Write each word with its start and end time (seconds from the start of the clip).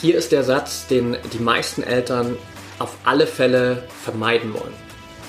Hier 0.00 0.16
ist 0.16 0.32
der 0.32 0.44
Satz, 0.44 0.86
den 0.86 1.18
die 1.34 1.42
meisten 1.42 1.82
Eltern 1.82 2.38
auf 2.78 2.96
alle 3.04 3.26
Fälle 3.26 3.84
vermeiden 4.02 4.54
wollen. 4.54 4.72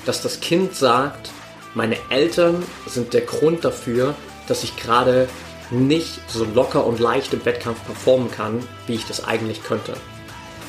Dass 0.06 0.22
das 0.22 0.40
Kind 0.40 0.74
sagt, 0.74 1.30
meine 1.74 1.96
Eltern 2.08 2.64
sind 2.86 3.12
der 3.12 3.20
Grund 3.20 3.66
dafür, 3.66 4.14
dass 4.48 4.64
ich 4.64 4.74
gerade 4.76 5.28
nicht 5.70 6.20
so 6.30 6.46
locker 6.46 6.86
und 6.86 7.00
leicht 7.00 7.34
im 7.34 7.44
Wettkampf 7.44 7.84
performen 7.84 8.30
kann, 8.30 8.66
wie 8.86 8.94
ich 8.94 9.06
das 9.06 9.24
eigentlich 9.24 9.62
könnte. 9.62 9.92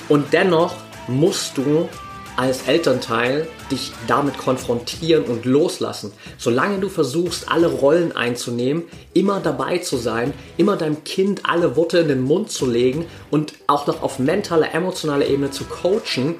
Und 0.10 0.34
dennoch 0.34 0.76
musst 1.08 1.58
du 1.58 1.88
als 2.36 2.68
Elternteil 2.68 3.48
dich 3.72 3.92
damit 4.08 4.38
konfrontieren 4.38 5.26
und 5.26 5.46
loslassen. 5.46 6.12
Solange 6.38 6.80
du 6.80 6.90
versuchst, 6.90 7.52
alle 7.52 7.68
Rollen 7.68 8.16
einzunehmen, 8.16 8.84
immer 9.14 9.40
dabei 9.40 9.80
zu 9.80 9.98
sein, 9.98 10.34
immer 10.58 10.76
deinem 10.76 11.04
Kind 11.04 11.41
alle 11.44 11.76
Worte 11.76 12.00
in 12.00 12.08
den 12.08 12.22
Mund 12.22 12.52
zu 12.52 12.66
legen 12.66 13.05
und 13.30 13.54
auch 13.68 13.88
noch 13.88 14.02
auf 14.02 14.20
mentaler, 14.20 14.74
emotionaler 14.74 15.27
Ebene 15.27 15.52
zu 15.52 15.66
coachen, 15.66 16.36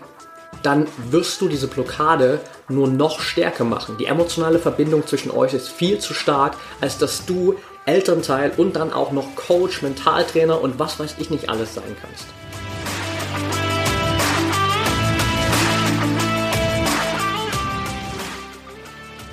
dann 0.64 0.88
wirst 1.12 1.42
du 1.42 1.48
diese 1.48 1.68
Blockade 1.68 2.40
nur 2.70 2.88
noch 2.88 3.20
stärker 3.20 3.66
machen. 3.66 3.98
Die 3.98 4.06
emotionale 4.06 4.60
Verbindung 4.60 5.06
zwischen 5.06 5.32
euch 5.32 5.54
ist 5.54 5.70
viel 5.70 6.00
zu 6.00 6.14
stark, 6.14 6.56
als 6.80 6.98
dass 6.98 7.26
du 7.26 7.56
Elternteil 7.86 8.54
und 8.56 8.76
dann 8.76 8.94
auch 8.94 9.12
noch 9.12 9.36
Coach, 9.36 9.82
Mentaltrainer 9.82 10.62
und 10.62 10.80
was 10.80 11.00
weiß 11.00 11.16
ich 11.20 11.30
nicht 11.30 11.50
alles 11.50 11.76
sein 11.76 11.96
kannst. 12.02 12.26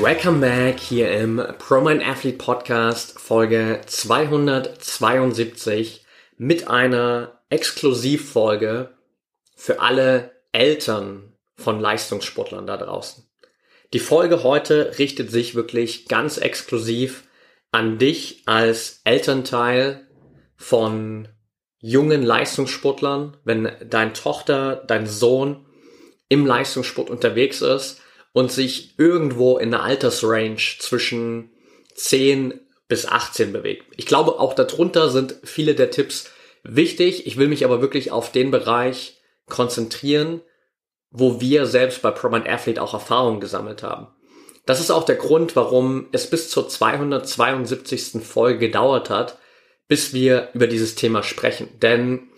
Welcome 0.00 0.38
back 0.38 0.78
hier 0.78 1.10
im 1.10 1.42
ProMind 1.58 2.06
Athlete 2.06 2.38
Podcast 2.38 3.18
Folge 3.18 3.80
272 3.84 6.04
mit 6.36 6.68
einer 6.68 7.42
Exklusivfolge 7.50 8.90
für 9.56 9.80
alle 9.80 10.30
Eltern 10.52 11.32
von 11.56 11.80
Leistungssportlern 11.80 12.68
da 12.68 12.76
draußen. 12.76 13.24
Die 13.92 13.98
Folge 13.98 14.44
heute 14.44 14.96
richtet 15.00 15.32
sich 15.32 15.56
wirklich 15.56 16.06
ganz 16.06 16.38
exklusiv 16.38 17.24
an 17.72 17.98
dich 17.98 18.44
als 18.46 19.00
Elternteil 19.02 20.06
von 20.56 21.26
jungen 21.80 22.22
Leistungssportlern, 22.22 23.36
wenn 23.42 23.72
dein 23.90 24.14
Tochter, 24.14 24.76
dein 24.76 25.08
Sohn 25.08 25.66
im 26.28 26.46
Leistungssport 26.46 27.10
unterwegs 27.10 27.62
ist 27.62 28.00
und 28.32 28.52
sich 28.52 28.98
irgendwo 28.98 29.58
in 29.58 29.70
der 29.70 29.82
Altersrange 29.82 30.56
zwischen 30.78 31.50
10 31.94 32.60
bis 32.88 33.06
18 33.06 33.52
bewegt. 33.52 33.84
Ich 33.96 34.06
glaube, 34.06 34.38
auch 34.38 34.54
darunter 34.54 35.10
sind 35.10 35.36
viele 35.44 35.74
der 35.74 35.90
Tipps 35.90 36.30
wichtig. 36.62 37.26
Ich 37.26 37.36
will 37.36 37.48
mich 37.48 37.64
aber 37.64 37.80
wirklich 37.80 38.10
auf 38.10 38.32
den 38.32 38.50
Bereich 38.50 39.20
konzentrieren, 39.46 40.40
wo 41.10 41.40
wir 41.40 41.66
selbst 41.66 42.02
bei 42.02 42.10
ProMind 42.10 42.48
Athlete 42.48 42.82
auch 42.82 42.94
Erfahrungen 42.94 43.40
gesammelt 43.40 43.82
haben. 43.82 44.08
Das 44.66 44.80
ist 44.80 44.90
auch 44.90 45.04
der 45.04 45.16
Grund, 45.16 45.56
warum 45.56 46.08
es 46.12 46.28
bis 46.28 46.50
zur 46.50 46.68
272. 46.68 48.22
Folge 48.22 48.58
gedauert 48.58 49.08
hat, 49.08 49.38
bis 49.86 50.12
wir 50.12 50.50
über 50.52 50.66
dieses 50.66 50.94
Thema 50.94 51.22
sprechen. 51.22 51.68
Denn 51.80 52.28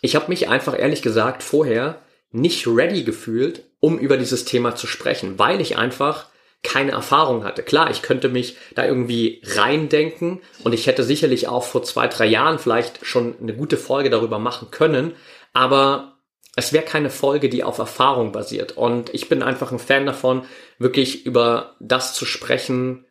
ich 0.00 0.16
habe 0.16 0.28
mich 0.28 0.48
einfach 0.48 0.78
ehrlich 0.78 1.02
gesagt 1.02 1.42
vorher 1.42 2.00
nicht 2.30 2.66
ready 2.66 3.04
gefühlt, 3.04 3.64
um 3.80 3.98
über 3.98 4.16
dieses 4.16 4.44
Thema 4.44 4.74
zu 4.74 4.86
sprechen, 4.86 5.38
weil 5.38 5.60
ich 5.60 5.76
einfach 5.76 6.26
keine 6.62 6.92
Erfahrung 6.92 7.44
hatte. 7.44 7.62
Klar, 7.62 7.90
ich 7.90 8.02
könnte 8.02 8.28
mich 8.28 8.56
da 8.74 8.84
irgendwie 8.84 9.42
reindenken 9.44 10.40
und 10.64 10.72
ich 10.72 10.86
hätte 10.86 11.04
sicherlich 11.04 11.46
auch 11.48 11.62
vor 11.62 11.82
zwei, 11.84 12.08
drei 12.08 12.26
Jahren 12.26 12.58
vielleicht 12.58 13.06
schon 13.06 13.36
eine 13.40 13.54
gute 13.54 13.76
Folge 13.76 14.10
darüber 14.10 14.38
machen 14.38 14.70
können, 14.70 15.14
aber 15.52 16.18
es 16.56 16.72
wäre 16.72 16.84
keine 16.84 17.10
Folge, 17.10 17.48
die 17.48 17.62
auf 17.62 17.78
Erfahrung 17.78 18.32
basiert. 18.32 18.76
Und 18.76 19.14
ich 19.14 19.28
bin 19.28 19.44
einfach 19.44 19.70
ein 19.70 19.78
Fan 19.78 20.06
davon, 20.06 20.42
wirklich 20.78 21.24
über 21.24 21.76
das 21.78 22.14
zu 22.14 22.26
sprechen, 22.26 23.06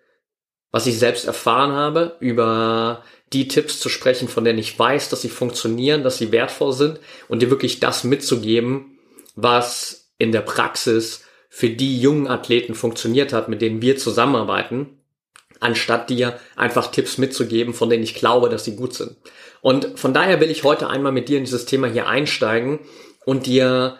was 0.72 0.86
ich 0.86 1.00
selbst 1.00 1.26
erfahren 1.26 1.72
habe, 1.72 2.18
über 2.20 3.04
die 3.32 3.48
Tipps 3.48 3.80
zu 3.80 3.88
sprechen, 3.88 4.28
von 4.28 4.44
denen 4.44 4.60
ich 4.60 4.78
weiß, 4.78 5.08
dass 5.10 5.22
sie 5.22 5.30
funktionieren, 5.30 6.04
dass 6.04 6.18
sie 6.18 6.34
wertvoll 6.34 6.74
sind 6.74 7.00
und 7.30 7.42
dir 7.42 7.50
wirklich 7.50 7.80
das 7.80 8.04
mitzugeben, 8.04 8.97
was 9.38 10.12
in 10.18 10.34
der 10.34 10.42
Praxis 10.42 11.24
für 11.48 11.70
die 11.70 12.02
jungen 12.02 12.28
Athleten 12.28 12.76
funktioniert 12.76 13.32
hat, 13.32 13.48
mit 13.48 13.62
denen 13.62 13.82
wir 13.82 13.98
zusammenarbeiten, 13.98 15.00
anstatt 15.60 16.10
dir 16.10 16.40
einfach 16.56 16.92
Tipps 16.92 17.18
mitzugeben, 17.18 17.74
von 17.74 17.90
denen 17.90 18.04
ich 18.04 18.16
glaube, 18.16 18.50
dass 18.50 18.66
sie 18.66 18.76
gut 18.76 18.94
sind. 18.94 19.16
Und 19.62 19.98
von 20.00 20.14
daher 20.14 20.40
will 20.40 20.52
ich 20.52 20.64
heute 20.64 20.90
einmal 20.90 21.12
mit 21.12 21.30
dir 21.30 21.38
in 21.38 21.46
dieses 21.46 21.66
Thema 21.66 21.88
hier 21.88 22.08
einsteigen 22.08 22.80
und 23.26 23.46
dir 23.46 23.98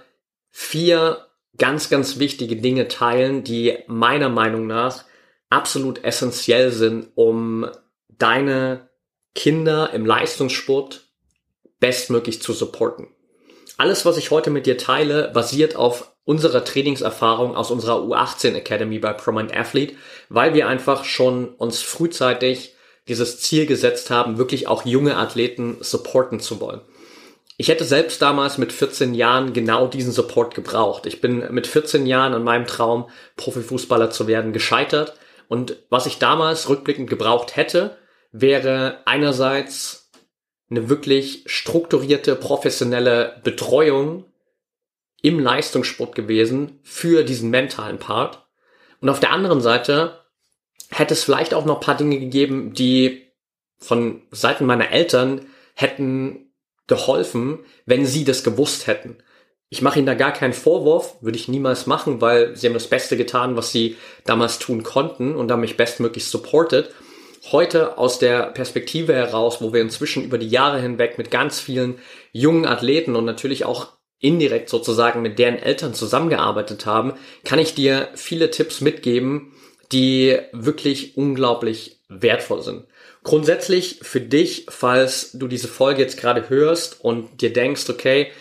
vier 0.50 1.28
ganz, 1.58 1.90
ganz 1.90 2.20
wichtige 2.20 2.56
Dinge 2.56 2.88
teilen, 2.88 3.44
die 3.44 3.78
meiner 3.88 4.30
Meinung 4.30 4.68
nach 4.68 5.06
absolut 5.50 6.04
essentiell 6.04 6.72
sind, 6.72 7.10
um 7.16 7.68
deine 8.10 8.90
Kinder 9.36 9.94
im 9.94 10.06
Leistungssport 10.06 11.08
bestmöglich 11.80 12.42
zu 12.42 12.54
supporten. 12.54 13.08
Alles, 13.78 14.06
was 14.06 14.18
ich 14.18 14.32
heute 14.32 14.50
mit 14.50 14.66
dir 14.66 14.78
teile, 14.78 15.30
basiert 15.34 15.76
auf 15.76 16.12
unserer 16.26 16.66
Trainingserfahrung 16.66 17.56
aus 17.56 17.72
unserer 17.72 18.02
U18 18.02 18.56
Academy 18.56 19.00
bei 19.00 19.14
ProMind 19.14 19.56
Athlete, 19.56 19.96
weil 20.30 20.54
wir 20.56 20.68
einfach 20.68 21.06
schon 21.06 21.50
uns 21.50 21.82
frühzeitig 21.82 22.74
dieses 23.08 23.40
Ziel 23.40 23.68
gesetzt 23.68 24.10
haben, 24.10 24.38
wirklich 24.38 24.68
auch 24.68 24.84
junge 24.84 25.16
Athleten 25.16 25.78
supporten 25.80 26.40
zu 26.40 26.60
wollen. 26.60 26.82
Ich 27.56 27.70
hätte 27.70 27.86
selbst 27.86 28.22
damals 28.22 28.58
mit 28.58 28.74
14 28.74 29.14
Jahren 29.14 29.54
genau 29.54 29.88
diesen 29.88 30.12
Support 30.12 30.54
gebraucht. 30.54 31.06
Ich 31.06 31.22
bin 31.22 31.52
mit 31.52 31.66
14 31.66 32.06
Jahren 32.06 32.34
an 32.34 32.44
meinem 32.44 32.68
Traum, 32.68 33.10
Profifußballer 33.36 34.10
zu 34.10 34.28
werden, 34.28 34.54
gescheitert. 34.54 35.14
Und 35.48 35.78
was 35.90 36.06
ich 36.06 36.20
damals 36.20 36.68
rückblickend 36.68 37.10
gebraucht 37.10 37.56
hätte, 37.56 37.98
wäre 38.32 39.00
einerseits 39.06 40.07
eine 40.70 40.90
wirklich 40.90 41.44
strukturierte, 41.46 42.36
professionelle 42.36 43.40
Betreuung 43.44 44.26
im 45.22 45.40
Leistungssport 45.40 46.16
gewesen 46.16 46.80
für 46.84 47.24
diesen 47.24 47.50
mentalen 47.50 48.00
Part. 48.00 48.46
Und 49.02 49.10
auf 49.10 49.20
der 49.20 49.32
anderen 49.32 49.62
Seite 49.62 50.22
hätte 50.90 51.14
es 51.14 51.24
vielleicht 51.24 51.54
auch 51.54 51.66
noch 51.66 51.80
paar 51.80 51.98
Dinge 51.98 52.20
gegeben, 52.20 52.74
die 52.74 53.28
von 53.78 54.22
Seiten 54.32 54.66
meiner 54.66 54.92
Eltern 54.92 55.46
hätten 55.74 56.52
geholfen, 56.88 57.60
wenn 57.86 58.06
sie 58.06 58.24
das 58.24 58.44
gewusst 58.44 58.88
hätten. 58.88 59.18
Ich 59.70 59.82
mache 59.82 60.00
ihnen 60.00 60.06
da 60.06 60.14
gar 60.14 60.32
keinen 60.32 60.54
Vorwurf, 60.54 61.16
würde 61.22 61.38
ich 61.38 61.50
niemals 61.50 61.86
machen, 61.86 62.22
weil 62.22 62.56
sie 62.56 62.68
haben 62.68 62.74
das 62.74 62.88
Beste 62.88 63.18
getan, 63.18 63.58
was 63.58 63.72
sie 63.72 63.98
damals 64.24 64.60
tun 64.60 64.84
konnten 64.84 65.36
und 65.36 65.52
haben 65.52 65.60
mich 65.60 65.78
bestmöglich 65.78 66.26
supported 66.26 66.90
heute 67.52 67.98
aus 67.98 68.20
der 68.20 68.44
Perspektive 68.48 69.14
heraus, 69.14 69.62
wo 69.62 69.74
wir 69.74 69.82
inzwischen 69.82 70.24
über 70.24 70.38
die 70.38 70.50
Jahre 70.50 70.82
hinweg 70.82 71.18
mit 71.18 71.32
ganz 71.32 71.60
vielen 71.60 72.00
jungen 72.32 72.66
Athleten 72.66 73.16
und 73.16 73.26
natürlich 73.26 73.66
auch 73.66 73.98
indirekt 74.20 74.70
sozusagen 74.70 75.22
mit 75.22 75.38
deren 75.40 75.58
Eltern 75.58 75.94
zusammengearbeitet 75.94 76.86
haben, 76.86 77.14
kann 77.44 77.60
ich 77.60 77.76
dir 77.76 78.10
viele 78.16 78.50
Tipps 78.50 78.82
mitgeben, 78.82 79.54
die 79.92 80.38
wirklich 80.52 81.18
unglaublich 81.18 82.02
wertvoll 82.10 82.62
sind. 82.62 82.86
Grundsätzlich 83.24 84.00
für 84.02 84.22
dich, 84.22 84.66
falls 84.70 85.32
du 85.34 85.48
diese 85.48 85.68
Folge 85.68 86.02
jetzt 86.02 86.20
gerade 86.20 86.50
hörst 86.50 87.04
und 87.04 87.42
dir 87.42 87.54
denkst, 87.54 87.90
okay, 87.90 88.32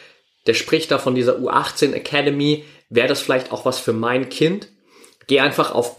der 0.46 0.54
spricht 0.54 0.90
da 0.90 0.98
von 0.98 1.14
dieser 1.14 1.38
U18 1.38 1.92
Academy, 1.92 2.64
wäre 2.88 3.08
das 3.08 3.20
vielleicht 3.20 3.52
auch 3.52 3.64
was 3.64 3.78
für 3.78 3.92
mein 3.92 4.28
Kind? 4.28 4.68
Geh 5.26 5.40
einfach 5.40 5.74
auf 5.74 5.96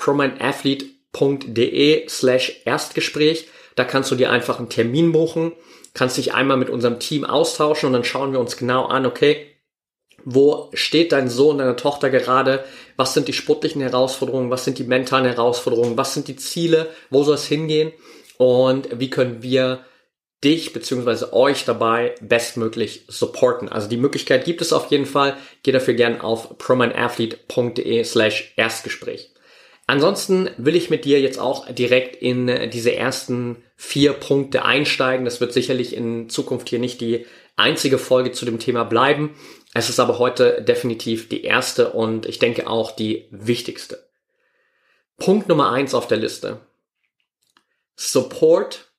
prominentathlete.de 1.17 2.07
slash 2.09 2.61
Erstgespräch. 2.65 3.47
Da 3.75 3.83
kannst 3.83 4.11
du 4.11 4.15
dir 4.15 4.31
einfach 4.31 4.59
einen 4.59 4.69
Termin 4.69 5.11
buchen. 5.11 5.51
kannst 5.93 6.17
dich 6.17 6.33
einmal 6.33 6.57
mit 6.57 6.69
unserem 6.69 6.99
Team 6.99 7.25
austauschen 7.25 7.87
und 7.87 7.93
dann 7.93 8.03
schauen 8.03 8.31
wir 8.31 8.39
uns 8.39 8.57
genau 8.57 8.85
an, 8.85 9.05
okay, 9.05 9.47
wo 10.23 10.69
steht 10.73 11.11
dein 11.11 11.29
Sohn, 11.29 11.57
deine 11.57 11.75
Tochter 11.75 12.09
gerade? 12.09 12.63
Was 12.97 13.13
sind 13.13 13.27
die 13.27 13.33
sportlichen 13.33 13.81
Herausforderungen? 13.81 14.51
Was 14.51 14.65
sind 14.65 14.77
die 14.77 14.83
mentalen 14.83 15.25
Herausforderungen? 15.25 15.97
Was 15.97 16.13
sind 16.13 16.27
die 16.27 16.35
Ziele? 16.35 16.89
Wo 17.09 17.23
soll 17.23 17.35
es 17.35 17.47
hingehen? 17.47 17.93
Und 18.37 18.89
wie 18.99 19.09
können 19.09 19.41
wir 19.41 19.85
dich 20.43 20.73
beziehungsweise 20.73 21.33
euch 21.33 21.65
dabei 21.65 22.13
bestmöglich 22.21 23.05
supporten. 23.07 23.69
Also 23.69 23.87
die 23.87 23.97
Möglichkeit 23.97 24.45
gibt 24.45 24.61
es 24.61 24.71
auf 24.71 24.91
jeden 24.91 25.07
Fall. 25.07 25.35
Geh 25.63 25.71
dafür 25.71 25.95
gern 25.95 26.21
auf 26.21 26.57
prominathlete.de 26.57 28.03
slash 28.03 28.53
Erstgespräch. 28.55 29.31
Ansonsten 29.87 30.49
will 30.57 30.75
ich 30.75 30.89
mit 30.89 31.05
dir 31.05 31.21
jetzt 31.21 31.39
auch 31.39 31.71
direkt 31.71 32.17
in 32.17 32.69
diese 32.69 32.93
ersten 32.93 33.63
vier 33.77 34.11
Punkte 34.13 34.65
einsteigen. 34.65 35.23
Das 35.23 35.39
wird 35.39 35.53
sicherlich 35.53 35.95
in 35.95 36.29
Zukunft 36.29 36.67
hier 36.67 36.79
nicht 36.79 36.99
die 36.99 37.25
einzige 37.55 37.97
Folge 37.97 38.33
zu 38.33 38.43
dem 38.43 38.59
Thema 38.59 38.83
bleiben. 38.83 39.35
Es 39.73 39.89
ist 39.89 39.99
aber 39.99 40.19
heute 40.19 40.61
definitiv 40.61 41.29
die 41.29 41.43
erste 41.43 41.93
und 41.93 42.25
ich 42.25 42.37
denke 42.37 42.67
auch 42.67 42.91
die 42.91 43.27
wichtigste. 43.31 44.09
Punkt 45.17 45.47
Nummer 45.47 45.71
eins 45.71 45.93
auf 45.93 46.07
der 46.07 46.17
Liste. 46.17 46.59
Support 47.95 48.91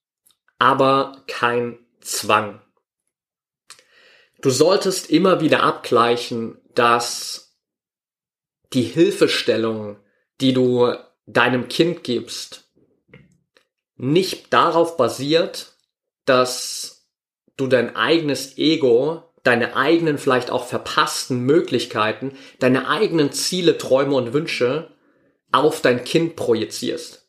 aber 0.58 1.22
kein 1.26 1.78
Zwang. 2.00 2.62
Du 4.40 4.50
solltest 4.50 5.10
immer 5.10 5.40
wieder 5.40 5.62
abgleichen, 5.62 6.58
dass 6.74 7.56
die 8.72 8.82
Hilfestellung, 8.82 9.98
die 10.40 10.52
du 10.52 10.92
deinem 11.26 11.68
Kind 11.68 12.04
gibst, 12.04 12.68
nicht 13.96 14.52
darauf 14.52 14.96
basiert, 14.96 15.74
dass 16.24 17.08
du 17.56 17.66
dein 17.66 17.96
eigenes 17.96 18.56
Ego, 18.56 19.24
deine 19.42 19.76
eigenen 19.76 20.18
vielleicht 20.18 20.50
auch 20.50 20.66
verpassten 20.66 21.40
Möglichkeiten, 21.40 22.36
deine 22.60 22.88
eigenen 22.88 23.32
Ziele, 23.32 23.78
Träume 23.78 24.14
und 24.14 24.32
Wünsche 24.32 24.94
auf 25.50 25.80
dein 25.80 26.04
Kind 26.04 26.36
projizierst. 26.36 27.28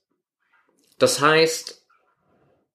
Das 0.97 1.21
heißt, 1.21 1.85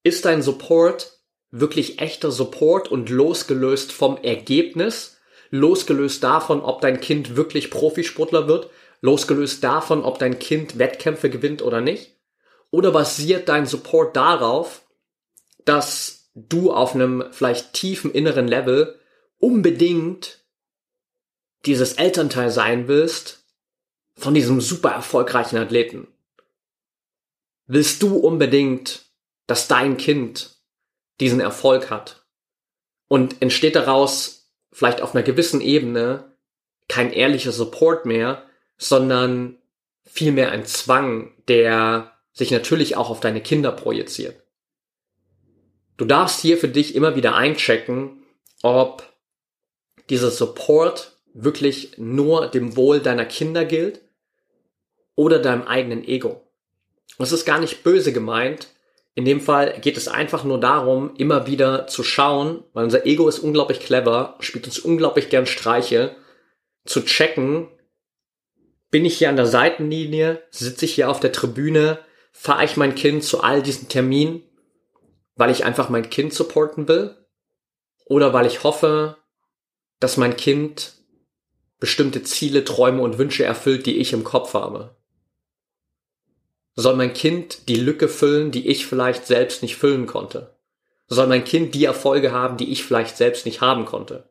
ist 0.03 0.25
dein 0.25 0.43
Support 0.43 1.13
wirklich 1.51 2.01
echter 2.01 2.33
Support 2.33 2.89
und 2.89 3.11
losgelöst 3.11 3.93
vom 3.93 4.17
Ergebnis, 4.17 5.19
losgelöst 5.51 6.25
davon, 6.25 6.61
ob 6.61 6.81
dein 6.81 7.01
Kind 7.01 7.37
wirklich 7.37 7.71
Profisportler 7.71 8.49
wird, 8.49 8.71
losgelöst 9.01 9.63
davon, 9.63 10.03
ob 10.03 10.19
dein 10.19 10.39
Kind 10.39 10.79
Wettkämpfe 10.79 11.31
gewinnt 11.31 11.63
oder 11.63 11.81
nicht? 11.81 12.17
Oder 12.71 12.91
basiert 12.91 13.49
dein 13.49 13.67
Support 13.67 14.17
darauf, 14.17 14.83
dass 15.65 16.31
du 16.35 16.73
auf 16.73 16.95
einem 16.95 17.25
vielleicht 17.31 17.73
tiefen 17.73 18.11
inneren 18.13 18.49
Level 18.49 18.99
unbedingt 19.39 20.45
dieses 21.67 21.95
Elternteil 21.95 22.51
sein 22.51 22.89
willst 22.89 23.45
von 24.17 24.35
diesem 24.35 24.61
super 24.61 24.91
erfolgreichen 24.91 25.57
Athleten? 25.57 26.09
Willst 27.67 28.03
du 28.03 28.17
unbedingt 28.17 29.05
dass 29.47 29.69
dein 29.69 29.97
Kind 29.97 30.57
diesen 31.21 31.41
Erfolg 31.41 31.91
hat. 31.91 32.27
Und 33.09 33.43
entsteht 33.43 33.77
daraus 33.77 34.51
vielleicht 34.73 35.01
auf 35.01 35.15
einer 35.15 35.23
gewissen 35.23 35.61
Ebene 35.61 36.37
kein 36.89 37.13
ehrlicher 37.13 37.53
Support 37.53 38.07
mehr, 38.07 38.47
sondern 38.77 39.59
vielmehr 40.05 40.51
ein 40.51 40.65
Zwang, 40.67 41.33
der 41.49 42.13
sich 42.33 42.51
natürlich 42.51 42.97
auch 42.97 43.11
auf 43.11 43.21
deine 43.21 43.41
Kinder 43.41 43.73
projiziert. 43.73 44.43
Du 45.97 46.05
darfst 46.05 46.41
hier 46.41 46.59
für 46.59 46.69
dich 46.69 46.95
immer 46.95 47.15
wieder 47.15 47.37
einchecken, 47.37 48.25
ob 48.63 49.05
dieser 50.11 50.31
Support 50.31 51.17
wirklich 51.33 51.97
nur 51.99 52.49
dem 52.49 52.77
Wohl 52.77 53.01
deiner 53.01 53.25
Kinder 53.25 53.65
gilt 53.65 54.01
oder 55.15 55.39
deinem 55.39 55.63
eigenen 55.63 56.05
Ego. 56.05 56.43
Das 57.19 57.33
ist 57.33 57.45
gar 57.45 57.61
nicht 57.61 57.85
böse 57.85 58.13
gemeint, 58.13 58.69
in 59.15 59.25
dem 59.25 59.41
Fall 59.41 59.79
geht 59.81 59.97
es 59.97 60.09
einfach 60.09 60.43
nur 60.43 60.59
darum, 60.59 61.15
immer 61.17 61.47
wieder 61.47 61.87
zu 61.87 62.03
schauen, 62.03 62.65
weil 62.73 62.85
unser 62.85 63.07
Ego 63.07 63.29
ist 63.29 63.39
unglaublich 63.39 63.79
clever, 63.79 64.37
spielt 64.41 64.67
uns 64.67 64.81
unglaublich 64.81 65.29
gern 65.29 65.47
Streiche, 65.47 66.17
zu 66.85 67.05
checken, 67.05 67.69
bin 68.95 69.05
ich 69.05 69.19
hier 69.19 69.29
an 69.29 69.35
der 69.37 69.47
Seitenlinie, 69.47 70.41
sitze 70.51 70.85
ich 70.85 70.95
hier 70.95 71.11
auf 71.11 71.19
der 71.19 71.33
Tribüne, 71.33 71.99
fahre 72.31 72.65
ich 72.65 72.77
mein 72.77 72.95
Kind 72.95 73.25
zu 73.25 73.43
all 73.43 73.61
diesen 73.61 73.89
Terminen, 73.89 74.45
weil 75.35 75.51
ich 75.51 75.65
einfach 75.65 75.89
mein 75.89 76.09
Kind 76.11 76.33
supporten 76.33 76.87
will 76.87 77.17
oder 78.05 78.33
weil 78.33 78.47
ich 78.47 78.63
hoffe, 78.63 79.17
dass 79.99 80.17
mein 80.17 80.37
Kind 80.37 80.93
bestimmte 81.81 82.23
Ziele, 82.23 82.65
Träume 82.65 83.03
und 83.03 83.19
Wünsche 83.19 83.45
erfüllt, 83.45 83.87
die 83.87 83.97
ich 83.97 84.13
im 84.13 84.23
Kopf 84.23 84.55
habe 84.55 84.95
soll 86.77 86.97
mein 86.97 87.15
Kind 87.15 87.69
die 87.69 87.77
Lücke 87.77 88.09
füllen, 88.09 88.51
die 88.51 88.69
ich 88.69 88.87
vielleicht 88.87 89.27
selbst 89.27 89.63
nicht 89.63 89.77
füllen 89.77 90.07
konnte? 90.07 90.57
Soll 91.07 91.27
mein 91.27 91.45
Kind 91.45 91.75
die 91.75 91.85
Erfolge 91.85 92.33
haben, 92.33 92.57
die 92.57 92.73
ich 92.73 92.85
vielleicht 92.85 93.17
selbst 93.17 93.47
nicht 93.47 93.61
haben 93.61 93.85
konnte? 93.85 94.29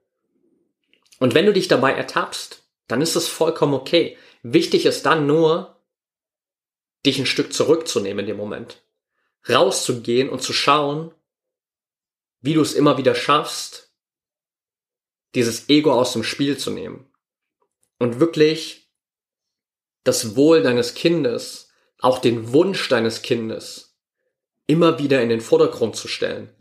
Und 1.19 1.35
wenn 1.35 1.45
du 1.45 1.53
dich 1.53 1.67
dabei 1.67 1.93
ertappst, 1.93 2.63
dann 2.87 3.01
ist 3.01 3.15
es 3.15 3.27
vollkommen 3.27 3.73
okay. 3.73 4.17
Wichtig 4.43 4.85
ist 4.85 5.05
dann 5.05 5.25
nur, 5.25 5.81
dich 7.05 7.17
ein 7.17 7.25
Stück 7.25 7.53
zurückzunehmen 7.53 8.19
in 8.19 8.27
dem 8.27 8.37
Moment. 8.37 8.83
Rauszugehen 9.49 10.29
und 10.29 10.41
zu 10.41 10.53
schauen, 10.53 11.13
wie 12.41 12.53
du 12.53 12.61
es 12.61 12.73
immer 12.73 12.97
wieder 12.97 13.15
schaffst, 13.15 13.93
dieses 15.35 15.69
Ego 15.69 15.93
aus 15.93 16.13
dem 16.13 16.23
Spiel 16.23 16.57
zu 16.57 16.71
nehmen. 16.71 17.11
Und 17.99 18.19
wirklich 18.19 18.91
das 20.03 20.35
Wohl 20.35 20.61
deines 20.61 20.93
Kindes 20.93 21.71
auch 21.99 22.19
den 22.19 22.51
Wunsch 22.51 22.89
deines 22.89 23.21
Kindes 23.21 23.97
immer 24.67 24.99
wieder 24.99 25.21
in 25.21 25.29
den 25.29 25.39
Vordergrund 25.39 25.95
zu 25.95 26.09
stellen. 26.09 26.53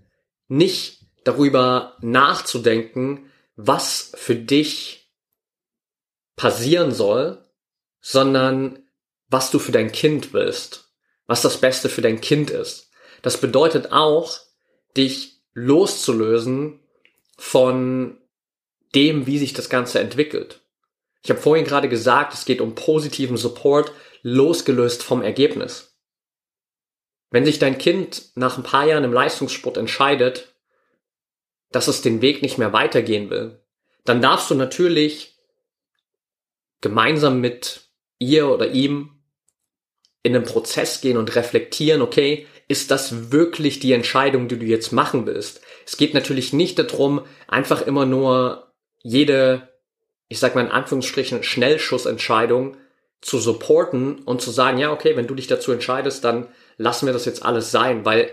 Nicht 0.46 1.04
darüber 1.24 1.96
nachzudenken, 2.00 3.30
was 3.56 4.12
für 4.14 4.36
dich 4.36 5.12
passieren 6.36 6.92
soll, 6.92 7.41
sondern 8.02 8.80
was 9.28 9.50
du 9.50 9.58
für 9.58 9.72
dein 9.72 9.92
Kind 9.92 10.34
willst, 10.34 10.92
was 11.26 11.40
das 11.40 11.58
Beste 11.58 11.88
für 11.88 12.02
dein 12.02 12.20
Kind 12.20 12.50
ist. 12.50 12.90
Das 13.22 13.40
bedeutet 13.40 13.92
auch, 13.92 14.38
dich 14.96 15.40
loszulösen 15.54 16.80
von 17.38 18.18
dem, 18.94 19.26
wie 19.26 19.38
sich 19.38 19.54
das 19.54 19.70
Ganze 19.70 20.00
entwickelt. 20.00 20.60
Ich 21.22 21.30
habe 21.30 21.40
vorhin 21.40 21.64
gerade 21.64 21.88
gesagt, 21.88 22.34
es 22.34 22.44
geht 22.44 22.60
um 22.60 22.74
positiven 22.74 23.36
Support, 23.36 23.92
losgelöst 24.22 25.02
vom 25.02 25.22
Ergebnis. 25.22 25.96
Wenn 27.30 27.44
sich 27.44 27.58
dein 27.58 27.78
Kind 27.78 28.32
nach 28.34 28.58
ein 28.58 28.64
paar 28.64 28.86
Jahren 28.86 29.04
im 29.04 29.12
Leistungssport 29.12 29.76
entscheidet, 29.76 30.54
dass 31.70 31.88
es 31.88 32.02
den 32.02 32.20
Weg 32.20 32.42
nicht 32.42 32.58
mehr 32.58 32.72
weitergehen 32.72 33.30
will, 33.30 33.62
dann 34.04 34.20
darfst 34.20 34.50
du 34.50 34.54
natürlich 34.54 35.38
gemeinsam 36.80 37.40
mit 37.40 37.91
ihr 38.22 38.48
oder 38.48 38.68
ihm 38.68 39.10
in 40.22 40.36
einen 40.36 40.44
Prozess 40.44 41.00
gehen 41.00 41.16
und 41.16 41.34
reflektieren, 41.34 42.02
okay, 42.02 42.46
ist 42.68 42.90
das 42.90 43.32
wirklich 43.32 43.80
die 43.80 43.92
Entscheidung, 43.92 44.48
die 44.48 44.58
du 44.58 44.64
jetzt 44.64 44.92
machen 44.92 45.26
willst? 45.26 45.60
Es 45.84 45.96
geht 45.96 46.14
natürlich 46.14 46.52
nicht 46.52 46.78
darum, 46.78 47.22
einfach 47.48 47.82
immer 47.82 48.06
nur 48.06 48.72
jede, 49.02 49.68
ich 50.28 50.38
sag 50.38 50.54
mal 50.54 50.64
in 50.64 50.70
Anführungsstrichen, 50.70 51.42
Schnellschussentscheidung 51.42 52.76
zu 53.20 53.38
supporten 53.38 54.20
und 54.20 54.40
zu 54.40 54.50
sagen, 54.50 54.78
ja, 54.78 54.92
okay, 54.92 55.16
wenn 55.16 55.26
du 55.26 55.34
dich 55.34 55.48
dazu 55.48 55.72
entscheidest, 55.72 56.24
dann 56.24 56.48
lassen 56.76 57.06
wir 57.06 57.12
das 57.12 57.24
jetzt 57.24 57.44
alles 57.44 57.70
sein, 57.70 58.04
weil 58.04 58.30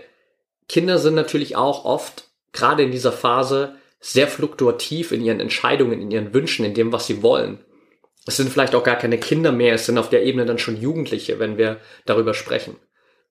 Kinder 0.68 0.98
sind 0.98 1.14
natürlich 1.14 1.56
auch 1.56 1.84
oft, 1.84 2.28
gerade 2.52 2.84
in 2.84 2.92
dieser 2.92 3.12
Phase, 3.12 3.76
sehr 4.00 4.28
fluktuativ 4.28 5.12
in 5.12 5.22
ihren 5.22 5.40
Entscheidungen, 5.40 6.00
in 6.00 6.10
ihren 6.10 6.32
Wünschen, 6.32 6.64
in 6.64 6.74
dem, 6.74 6.92
was 6.92 7.06
sie 7.06 7.22
wollen. 7.22 7.58
Es 8.26 8.36
sind 8.36 8.50
vielleicht 8.50 8.74
auch 8.74 8.84
gar 8.84 8.96
keine 8.96 9.18
Kinder 9.18 9.52
mehr, 9.52 9.74
es 9.74 9.86
sind 9.86 9.98
auf 9.98 10.10
der 10.10 10.24
Ebene 10.24 10.44
dann 10.44 10.58
schon 10.58 10.80
Jugendliche, 10.80 11.38
wenn 11.38 11.56
wir 11.56 11.80
darüber 12.04 12.34
sprechen. 12.34 12.76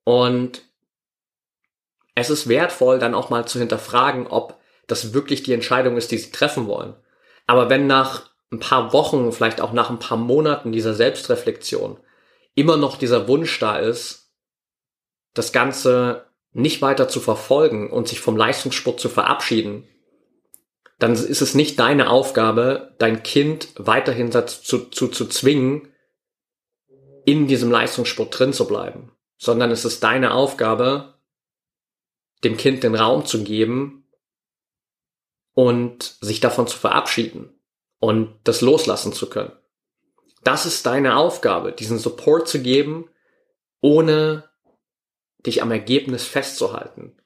Und 0.04 0.64
es 2.16 2.30
ist 2.30 2.50
wertvoll, 2.50 3.00
dann 3.00 3.14
auch 3.14 3.30
mal 3.30 3.48
zu 3.48 3.60
hinterfragen, 3.60 4.28
ob 4.28 4.60
das 4.88 5.14
wirklich 5.14 5.44
die 5.44 5.54
Entscheidung 5.54 5.96
ist, 5.96 6.12
die 6.12 6.18
sie 6.18 6.32
treffen 6.32 6.68
wollen. 6.68 6.96
Aber 7.46 7.70
wenn 7.70 7.88
nach 7.88 8.30
ein 8.52 8.60
paar 8.60 8.94
Wochen, 8.94 9.32
vielleicht 9.32 9.62
auch 9.62 9.74
nach 9.74 9.90
ein 9.90 10.00
paar 10.00 10.18
Monaten 10.18 10.72
dieser 10.72 10.94
Selbstreflexion 10.94 12.00
immer 12.56 12.78
noch 12.78 12.98
dieser 12.98 13.28
Wunsch 13.28 13.60
da 13.60 13.78
ist, 13.78 14.32
das 15.34 15.54
Ganze 15.54 16.26
nicht 16.52 16.82
weiter 16.82 17.08
zu 17.08 17.20
verfolgen 17.20 17.92
und 17.92 18.08
sich 18.08 18.20
vom 18.20 18.36
Leistungssport 18.36 19.00
zu 19.00 19.08
verabschieden, 19.08 19.88
dann 21.00 21.14
ist 21.14 21.42
es 21.42 21.56
nicht 21.56 21.80
deine 21.80 22.10
Aufgabe, 22.10 22.96
dein 23.00 23.24
Kind 23.24 23.70
weiterhin 23.76 24.32
zu, 24.32 24.90
zu, 24.90 25.08
zu 25.08 25.26
zwingen, 25.28 25.94
in 27.26 27.48
diesem 27.48 27.72
Leistungssport 27.72 28.38
drin 28.38 28.54
zu 28.54 28.68
bleiben, 28.68 29.12
sondern 29.38 29.72
es 29.72 29.86
ist 29.86 30.04
deine 30.04 30.34
Aufgabe, 30.34 31.16
dem 32.44 32.58
Kind 32.58 32.84
den 32.84 32.96
Raum 32.96 33.26
zu 33.26 33.44
geben, 33.44 34.00
und 35.60 36.16
sich 36.22 36.40
davon 36.40 36.68
zu 36.68 36.78
verabschieden 36.78 37.54
und 38.00 38.34
das 38.46 38.62
loslassen 38.62 39.12
zu 39.12 39.30
können. 39.30 39.52
Das 40.42 40.66
ist 40.66 40.86
deine 40.86 41.18
Aufgabe, 41.18 41.74
diesen 41.74 42.00
Support 42.00 42.48
zu 42.48 42.62
geben, 42.62 43.10
ohne 43.82 44.50
dich 45.46 45.62
am 45.62 45.72
Ergebnis 45.72 46.24
festzuhalten. 46.24 47.19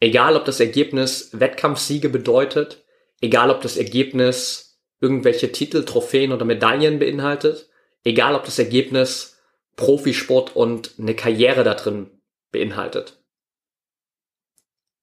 Egal, 0.00 0.36
ob 0.36 0.46
das 0.46 0.60
Ergebnis 0.60 1.28
Wettkampfsiege 1.32 2.08
bedeutet, 2.08 2.84
egal, 3.20 3.50
ob 3.50 3.60
das 3.60 3.76
Ergebnis 3.76 4.80
irgendwelche 5.00 5.52
Titel, 5.52 5.84
Trophäen 5.84 6.32
oder 6.32 6.44
Medaillen 6.44 6.98
beinhaltet, 6.98 7.68
egal, 8.02 8.34
ob 8.34 8.44
das 8.44 8.58
Ergebnis 8.58 9.38
Profisport 9.76 10.56
und 10.56 10.94
eine 10.98 11.14
Karriere 11.14 11.64
da 11.64 11.74
drin 11.74 12.10
beinhaltet. 12.50 13.22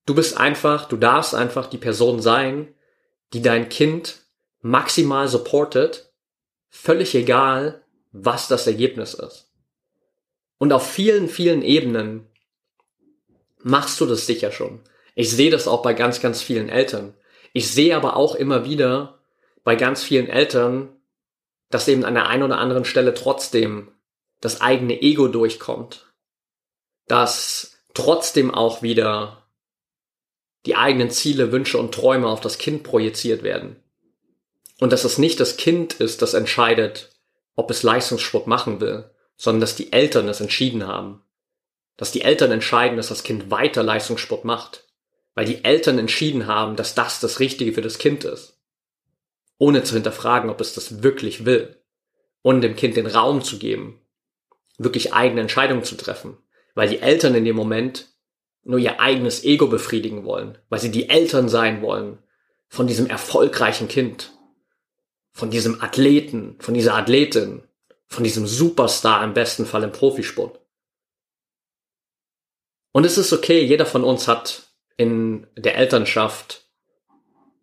Du 0.06 0.14
bist 0.14 0.36
einfach, 0.36 0.88
du 0.88 0.96
darfst 0.96 1.34
einfach 1.34 1.66
die 1.66 1.78
Person 1.78 2.20
sein, 2.20 2.74
die 3.32 3.42
dein 3.42 3.68
Kind 3.68 4.22
maximal 4.60 5.28
supportet, 5.28 6.12
völlig 6.68 7.14
egal, 7.14 7.84
was 8.12 8.48
das 8.48 8.66
Ergebnis 8.66 9.14
ist. 9.14 9.52
Und 10.58 10.72
auf 10.72 10.90
vielen, 10.90 11.28
vielen 11.28 11.62
Ebenen 11.62 12.26
machst 13.62 14.00
du 14.00 14.06
das 14.06 14.26
sicher 14.26 14.52
schon. 14.52 14.80
Ich 15.14 15.30
sehe 15.30 15.50
das 15.50 15.66
auch 15.66 15.82
bei 15.82 15.94
ganz, 15.94 16.20
ganz 16.20 16.42
vielen 16.42 16.68
Eltern. 16.68 17.14
Ich 17.52 17.70
sehe 17.70 17.96
aber 17.96 18.16
auch 18.16 18.34
immer 18.34 18.64
wieder 18.64 19.18
bei 19.64 19.74
ganz 19.74 20.02
vielen 20.02 20.28
Eltern, 20.28 20.96
dass 21.70 21.88
eben 21.88 22.04
an 22.04 22.14
der 22.14 22.28
einen 22.28 22.44
oder 22.44 22.58
anderen 22.58 22.84
Stelle 22.84 23.14
trotzdem 23.14 23.92
das 24.40 24.60
eigene 24.60 25.02
Ego 25.02 25.28
durchkommt. 25.28 26.06
Dass 27.06 27.78
trotzdem 27.94 28.54
auch 28.54 28.82
wieder 28.82 29.48
die 30.66 30.76
eigenen 30.76 31.10
Ziele, 31.10 31.52
Wünsche 31.52 31.78
und 31.78 31.92
Träume 31.92 32.28
auf 32.28 32.40
das 32.40 32.58
Kind 32.58 32.82
projiziert 32.82 33.42
werden. 33.42 33.76
Und 34.80 34.92
dass 34.92 35.04
es 35.04 35.18
nicht 35.18 35.40
das 35.40 35.56
Kind 35.56 35.94
ist, 35.94 36.22
das 36.22 36.34
entscheidet, 36.34 37.10
ob 37.56 37.70
es 37.70 37.82
Leistungssport 37.82 38.46
machen 38.46 38.80
will, 38.80 39.10
sondern 39.36 39.60
dass 39.60 39.74
die 39.74 39.92
Eltern 39.92 40.28
es 40.28 40.40
entschieden 40.40 40.86
haben. 40.86 41.22
Dass 41.98 42.12
die 42.12 42.22
Eltern 42.22 42.52
entscheiden, 42.52 42.96
dass 42.96 43.08
das 43.08 43.24
Kind 43.24 43.50
weiter 43.50 43.82
Leistungssport 43.82 44.46
macht. 44.46 44.84
Weil 45.34 45.44
die 45.44 45.64
Eltern 45.64 45.98
entschieden 45.98 46.46
haben, 46.46 46.76
dass 46.76 46.94
das 46.94 47.20
das 47.20 47.40
Richtige 47.40 47.74
für 47.74 47.82
das 47.82 47.98
Kind 47.98 48.24
ist. 48.24 48.58
Ohne 49.58 49.82
zu 49.82 49.94
hinterfragen, 49.94 50.48
ob 50.48 50.60
es 50.60 50.72
das 50.72 51.02
wirklich 51.02 51.44
will. 51.44 51.76
Und 52.40 52.62
dem 52.62 52.76
Kind 52.76 52.96
den 52.96 53.08
Raum 53.08 53.42
zu 53.42 53.58
geben, 53.58 54.00
wirklich 54.78 55.12
eigene 55.12 55.40
Entscheidungen 55.40 55.82
zu 55.82 55.96
treffen. 55.96 56.38
Weil 56.74 56.88
die 56.88 57.00
Eltern 57.00 57.34
in 57.34 57.44
dem 57.44 57.56
Moment 57.56 58.06
nur 58.62 58.78
ihr 58.78 59.00
eigenes 59.00 59.42
Ego 59.42 59.66
befriedigen 59.66 60.24
wollen. 60.24 60.56
Weil 60.68 60.78
sie 60.78 60.92
die 60.92 61.08
Eltern 61.08 61.48
sein 61.48 61.82
wollen 61.82 62.18
von 62.68 62.86
diesem 62.86 63.06
erfolgreichen 63.06 63.88
Kind. 63.88 64.32
Von 65.32 65.50
diesem 65.50 65.82
Athleten, 65.82 66.56
von 66.60 66.74
dieser 66.74 66.94
Athletin, 66.94 67.64
von 68.06 68.22
diesem 68.22 68.46
Superstar 68.46 69.24
im 69.24 69.34
besten 69.34 69.66
Fall 69.66 69.82
im 69.82 69.92
Profisport. 69.92 70.60
Und 72.92 73.04
es 73.04 73.18
ist 73.18 73.32
okay, 73.32 73.62
jeder 73.62 73.86
von 73.86 74.04
uns 74.04 74.28
hat 74.28 74.68
in 74.96 75.46
der 75.56 75.76
Elternschaft 75.76 76.64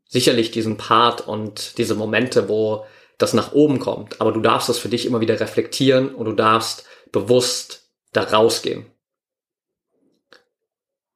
sicherlich 0.07 0.51
diesen 0.51 0.77
Part 0.77 1.27
und 1.27 1.77
diese 1.77 1.95
Momente, 1.95 2.47
wo 2.47 2.85
das 3.17 3.33
nach 3.33 3.53
oben 3.53 3.79
kommt. 3.79 4.21
Aber 4.21 4.31
du 4.31 4.39
darfst 4.39 4.69
das 4.69 4.77
für 4.77 4.89
dich 4.89 5.05
immer 5.05 5.21
wieder 5.21 5.39
reflektieren 5.39 6.13
und 6.13 6.25
du 6.25 6.33
darfst 6.33 6.85
bewusst 7.11 7.89
da 8.13 8.23
rausgehen. 8.23 8.85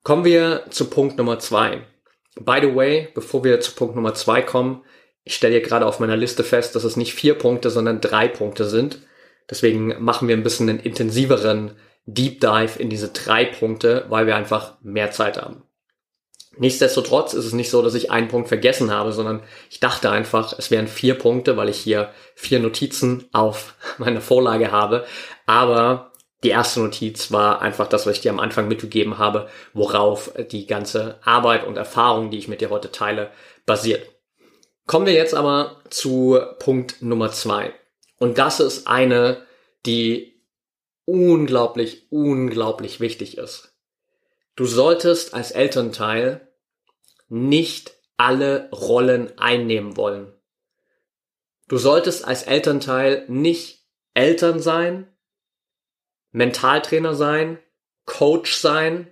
Kommen 0.03 0.25
wir 0.25 0.65
zu 0.69 0.89
Punkt 0.89 1.17
Nummer 1.17 1.39
zwei. 1.39 1.85
By 2.35 2.59
the 2.61 2.73
way, 2.75 3.09
bevor 3.13 3.43
wir 3.43 3.59
zu 3.61 3.73
Punkt 3.73 3.95
Nummer 3.95 4.13
zwei 4.13 4.41
kommen, 4.41 4.83
ich 5.23 5.35
stelle 5.35 5.53
hier 5.53 5.61
gerade 5.61 5.85
auf 5.85 5.99
meiner 5.99 6.17
Liste 6.17 6.43
fest, 6.43 6.75
dass 6.75 6.83
es 6.83 6.95
nicht 6.95 7.13
vier 7.13 7.35
Punkte, 7.35 7.69
sondern 7.69 8.01
drei 8.01 8.27
Punkte 8.27 8.65
sind. 8.65 8.99
Deswegen 9.49 10.01
machen 10.03 10.27
wir 10.27 10.35
ein 10.35 10.43
bisschen 10.43 10.69
einen 10.69 10.79
intensiveren 10.79 11.75
Deep 12.05 12.41
Dive 12.41 12.79
in 12.79 12.89
diese 12.89 13.09
drei 13.09 13.45
Punkte, 13.45 14.05
weil 14.09 14.25
wir 14.25 14.35
einfach 14.35 14.75
mehr 14.81 15.11
Zeit 15.11 15.41
haben. 15.41 15.63
Nichtsdestotrotz 16.57 17.33
ist 17.33 17.45
es 17.45 17.53
nicht 17.53 17.69
so, 17.69 17.81
dass 17.81 17.93
ich 17.93 18.11
einen 18.11 18.27
Punkt 18.27 18.47
vergessen 18.47 18.91
habe, 18.91 19.13
sondern 19.13 19.41
ich 19.69 19.79
dachte 19.79 20.11
einfach, 20.11 20.57
es 20.57 20.71
wären 20.71 20.87
vier 20.87 21.17
Punkte, 21.17 21.55
weil 21.55 21.69
ich 21.69 21.77
hier 21.77 22.11
vier 22.35 22.59
Notizen 22.59 23.29
auf 23.31 23.75
meiner 23.97 24.21
Vorlage 24.21 24.71
habe. 24.71 25.05
Aber 25.45 26.11
die 26.43 26.49
erste 26.49 26.79
Notiz 26.81 27.31
war 27.31 27.61
einfach 27.61 27.87
das, 27.87 28.05
was 28.05 28.17
ich 28.17 28.21
dir 28.21 28.31
am 28.31 28.39
Anfang 28.39 28.67
mitgegeben 28.67 29.17
habe, 29.17 29.47
worauf 29.73 30.33
die 30.51 30.67
ganze 30.67 31.19
Arbeit 31.23 31.65
und 31.65 31.77
Erfahrung, 31.77 32.29
die 32.29 32.37
ich 32.37 32.47
mit 32.47 32.61
dir 32.61 32.69
heute 32.69 32.91
teile, 32.91 33.31
basiert. 33.65 34.09
Kommen 34.85 35.05
wir 35.05 35.13
jetzt 35.13 35.35
aber 35.35 35.81
zu 35.89 36.39
Punkt 36.59 37.01
Nummer 37.01 37.31
zwei. 37.31 37.73
Und 38.17 38.37
das 38.37 38.59
ist 38.59 38.87
eine, 38.87 39.45
die 39.85 40.38
unglaublich, 41.09 42.05
unglaublich 42.11 42.99
wichtig 42.99 43.37
ist. 43.37 43.73
Du 44.55 44.65
solltest 44.65 45.33
als 45.33 45.51
Elternteil 45.51 46.47
nicht 47.29 47.93
alle 48.17 48.69
Rollen 48.71 49.37
einnehmen 49.39 49.97
wollen. 49.97 50.31
Du 51.67 51.77
solltest 51.77 52.25
als 52.25 52.43
Elternteil 52.43 53.25
nicht 53.27 53.85
Eltern 54.13 54.59
sein, 54.59 55.07
Mentaltrainer 56.31 57.15
sein, 57.15 57.57
Coach 58.05 58.55
sein, 58.55 59.07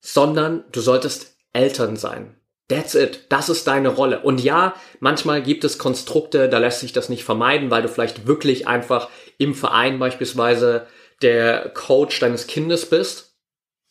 sondern 0.00 0.64
du 0.72 0.80
solltest 0.80 1.36
Eltern 1.52 1.96
sein. 1.96 2.36
That's 2.68 2.94
it. 2.94 3.26
Das 3.28 3.50
ist 3.50 3.66
deine 3.66 3.90
Rolle. 3.90 4.20
Und 4.20 4.42
ja, 4.42 4.74
manchmal 5.00 5.42
gibt 5.42 5.64
es 5.64 5.76
Konstrukte, 5.76 6.48
da 6.48 6.56
lässt 6.56 6.80
sich 6.80 6.94
das 6.94 7.10
nicht 7.10 7.24
vermeiden, 7.24 7.70
weil 7.70 7.82
du 7.82 7.88
vielleicht 7.88 8.26
wirklich 8.26 8.66
einfach 8.66 9.10
im 9.38 9.54
Verein 9.54 9.98
beispielsweise 9.98 10.86
der 11.22 11.70
Coach 11.70 12.20
deines 12.20 12.46
Kindes 12.46 12.88
bist. 12.88 13.36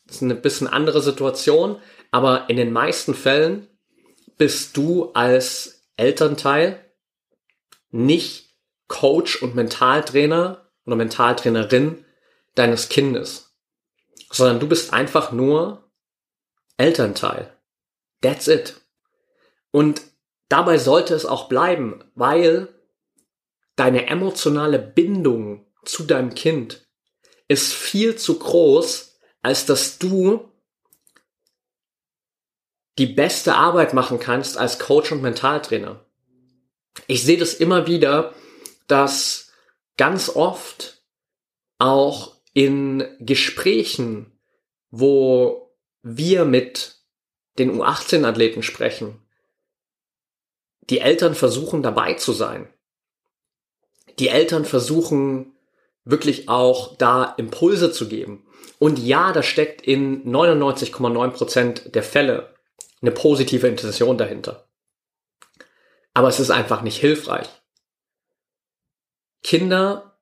Das 0.06 0.18
ist 0.18 0.24
eine 0.24 0.36
bisschen 0.36 0.68
andere 0.68 1.02
Situation. 1.02 1.82
Aber 2.12 2.50
in 2.50 2.58
den 2.58 2.74
meisten 2.74 3.14
Fällen 3.14 3.68
bist 4.38 4.76
du 4.76 5.12
als 5.14 5.86
Elternteil 5.96 6.84
nicht 7.92 8.56
Coach 8.88 9.42
und 9.42 9.56
Mentaltrainer 9.56 10.70
oder 10.86 10.96
Mentaltrainerin 10.96 12.06
deines 12.56 12.90
Kindes, 12.90 13.56
sondern 14.30 14.60
du 14.60 14.68
bist 14.68 14.94
einfach 14.94 15.32
nur 15.32 15.90
Elternteil. 16.78 17.56
That's 18.22 18.48
it. 18.48 18.82
Und 19.72 20.02
dabei 20.50 20.78
sollte 20.78 21.14
es 21.14 21.26
auch 21.26 21.48
bleiben, 21.48 22.04
weil 22.16 22.68
deine 23.82 24.06
emotionale 24.06 24.78
Bindung 24.78 25.66
zu 25.84 26.04
deinem 26.04 26.36
Kind 26.36 26.88
ist 27.48 27.74
viel 27.74 28.16
zu 28.16 28.38
groß, 28.38 29.18
als 29.42 29.66
dass 29.66 29.98
du 29.98 30.52
die 33.00 33.08
beste 33.08 33.56
Arbeit 33.56 33.96
machen 33.96 34.20
kannst 34.20 34.56
als 34.56 34.78
Coach 34.78 35.12
und 35.12 35.24
Mentaltrainer. 35.24 36.06
Ich 37.08 37.24
sehe 37.24 37.40
das 37.40 37.56
immer 37.56 37.88
wieder, 37.88 38.36
dass 38.86 39.52
ganz 39.98 40.30
oft 40.30 41.04
auch 41.80 42.36
in 42.54 43.04
Gesprächen, 43.20 44.40
wo 44.92 45.76
wir 46.04 46.46
mit 46.46 46.98
den 47.58 47.72
U18-Athleten 47.82 48.62
sprechen, 48.62 49.26
die 50.82 51.00
Eltern 51.00 51.34
versuchen 51.34 51.82
dabei 51.82 52.14
zu 52.14 52.32
sein. 52.32 52.72
Die 54.20 54.30
Eltern 54.30 54.66
versuchen 54.66 55.54
wirklich 56.04 56.50
auch 56.50 56.96
da 56.98 57.36
Impulse 57.38 57.92
zu 57.92 58.08
geben. 58.08 58.46
Und 58.80 59.00
ja, 59.00 59.32
da 59.32 59.44
steckt 59.44 59.82
in 59.82 60.26
99,9 60.26 61.30
Prozent 61.30 61.96
der 61.96 62.04
Fälle 62.04 62.54
eine 63.02 63.12
positive 63.12 63.68
Intention 63.68 64.18
dahinter. 64.18 64.68
Aber 66.14 66.28
es 66.28 66.40
ist 66.40 66.52
einfach 66.52 66.82
nicht 66.82 66.98
hilfreich. 66.98 67.48
Kinder 69.44 70.18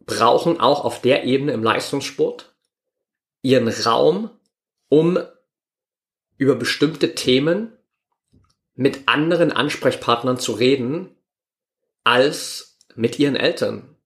brauchen 0.00 0.60
auch 0.60 0.84
auf 0.84 1.00
der 1.00 1.24
Ebene 1.24 1.52
im 1.52 1.62
Leistungssport 1.62 2.54
ihren 3.42 3.68
Raum, 3.68 4.30
um 4.88 5.18
über 6.36 6.54
bestimmte 6.54 7.14
Themen 7.14 7.72
mit 8.74 9.06
anderen 9.08 9.52
Ansprechpartnern 9.52 10.38
zu 10.38 10.52
reden 10.52 11.14
als 12.04 12.71
mit 12.94 13.18
ihren 13.18 13.36
Eltern. 13.36 13.96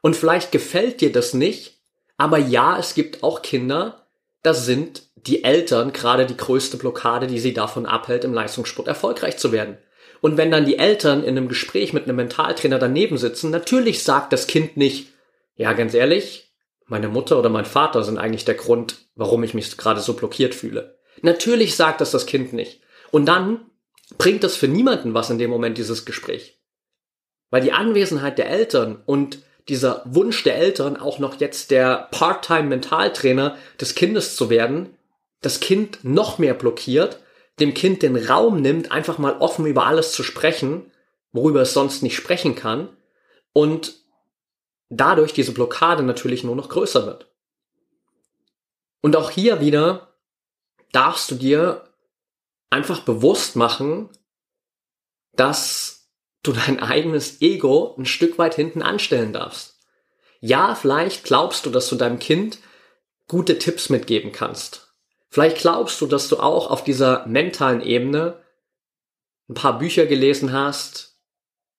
Und 0.00 0.16
vielleicht 0.16 0.52
gefällt 0.52 1.00
dir 1.00 1.12
das 1.12 1.34
nicht, 1.34 1.80
aber 2.16 2.38
ja, 2.38 2.78
es 2.78 2.94
gibt 2.94 3.22
auch 3.22 3.42
Kinder, 3.42 4.06
da 4.42 4.54
sind 4.54 5.02
die 5.16 5.44
Eltern 5.44 5.92
gerade 5.92 6.26
die 6.26 6.36
größte 6.36 6.76
Blockade, 6.76 7.26
die 7.26 7.38
sie 7.38 7.52
davon 7.52 7.86
abhält, 7.86 8.24
im 8.24 8.34
Leistungssport 8.34 8.88
erfolgreich 8.88 9.36
zu 9.36 9.52
werden. 9.52 9.78
Und 10.20 10.36
wenn 10.36 10.50
dann 10.50 10.66
die 10.66 10.78
Eltern 10.78 11.22
in 11.22 11.36
einem 11.36 11.48
Gespräch 11.48 11.92
mit 11.92 12.04
einem 12.04 12.16
Mentaltrainer 12.16 12.78
daneben 12.78 13.18
sitzen, 13.18 13.50
natürlich 13.50 14.02
sagt 14.02 14.32
das 14.32 14.46
Kind 14.46 14.76
nicht, 14.76 15.12
ja, 15.56 15.72
ganz 15.72 15.94
ehrlich, 15.94 16.52
meine 16.86 17.08
Mutter 17.08 17.38
oder 17.38 17.48
mein 17.48 17.64
Vater 17.64 18.02
sind 18.02 18.18
eigentlich 18.18 18.44
der 18.44 18.54
Grund, 18.54 19.06
warum 19.14 19.42
ich 19.44 19.54
mich 19.54 19.76
gerade 19.76 20.00
so 20.00 20.14
blockiert 20.14 20.54
fühle. 20.54 20.98
Natürlich 21.22 21.76
sagt 21.76 22.00
das 22.00 22.10
das 22.10 22.26
Kind 22.26 22.52
nicht. 22.52 22.80
Und 23.10 23.26
dann 23.26 23.66
bringt 24.18 24.42
das 24.42 24.56
für 24.56 24.68
niemanden 24.68 25.14
was 25.14 25.30
in 25.30 25.38
dem 25.38 25.50
Moment, 25.50 25.78
dieses 25.78 26.04
Gespräch. 26.04 26.59
Weil 27.50 27.62
die 27.62 27.72
Anwesenheit 27.72 28.38
der 28.38 28.48
Eltern 28.48 29.02
und 29.06 29.40
dieser 29.68 30.02
Wunsch 30.06 30.42
der 30.42 30.56
Eltern, 30.56 30.96
auch 30.96 31.18
noch 31.18 31.40
jetzt 31.40 31.70
der 31.70 32.08
Part-Time-Mentaltrainer 32.10 33.56
des 33.80 33.94
Kindes 33.94 34.36
zu 34.36 34.50
werden, 34.50 34.96
das 35.42 35.60
Kind 35.60 36.00
noch 36.02 36.38
mehr 36.38 36.54
blockiert, 36.54 37.20
dem 37.60 37.74
Kind 37.74 38.02
den 38.02 38.16
Raum 38.16 38.60
nimmt, 38.60 38.90
einfach 38.90 39.18
mal 39.18 39.36
offen 39.38 39.66
über 39.66 39.86
alles 39.86 40.12
zu 40.12 40.22
sprechen, 40.22 40.90
worüber 41.32 41.62
es 41.62 41.72
sonst 41.72 42.02
nicht 42.02 42.16
sprechen 42.16 42.54
kann, 42.54 42.88
und 43.52 43.94
dadurch 44.88 45.32
diese 45.32 45.52
Blockade 45.52 46.02
natürlich 46.02 46.44
nur 46.44 46.56
noch 46.56 46.68
größer 46.68 47.06
wird. 47.06 47.30
Und 49.00 49.16
auch 49.16 49.30
hier 49.30 49.60
wieder 49.60 50.14
darfst 50.92 51.30
du 51.30 51.34
dir 51.36 51.88
einfach 52.70 53.00
bewusst 53.00 53.56
machen, 53.56 54.08
dass 55.32 55.99
du 56.42 56.52
dein 56.52 56.80
eigenes 56.80 57.40
Ego 57.42 57.94
ein 57.98 58.06
Stück 58.06 58.38
weit 58.38 58.54
hinten 58.54 58.82
anstellen 58.82 59.32
darfst. 59.32 59.78
Ja, 60.40 60.74
vielleicht 60.74 61.24
glaubst 61.24 61.66
du, 61.66 61.70
dass 61.70 61.88
du 61.88 61.96
deinem 61.96 62.18
Kind 62.18 62.58
gute 63.28 63.58
Tipps 63.58 63.90
mitgeben 63.90 64.32
kannst. 64.32 64.94
Vielleicht 65.28 65.58
glaubst 65.58 66.00
du, 66.00 66.06
dass 66.06 66.28
du 66.28 66.38
auch 66.38 66.70
auf 66.70 66.82
dieser 66.82 67.26
mentalen 67.26 67.82
Ebene 67.82 68.42
ein 69.48 69.54
paar 69.54 69.78
Bücher 69.78 70.06
gelesen 70.06 70.52
hast, 70.52 71.18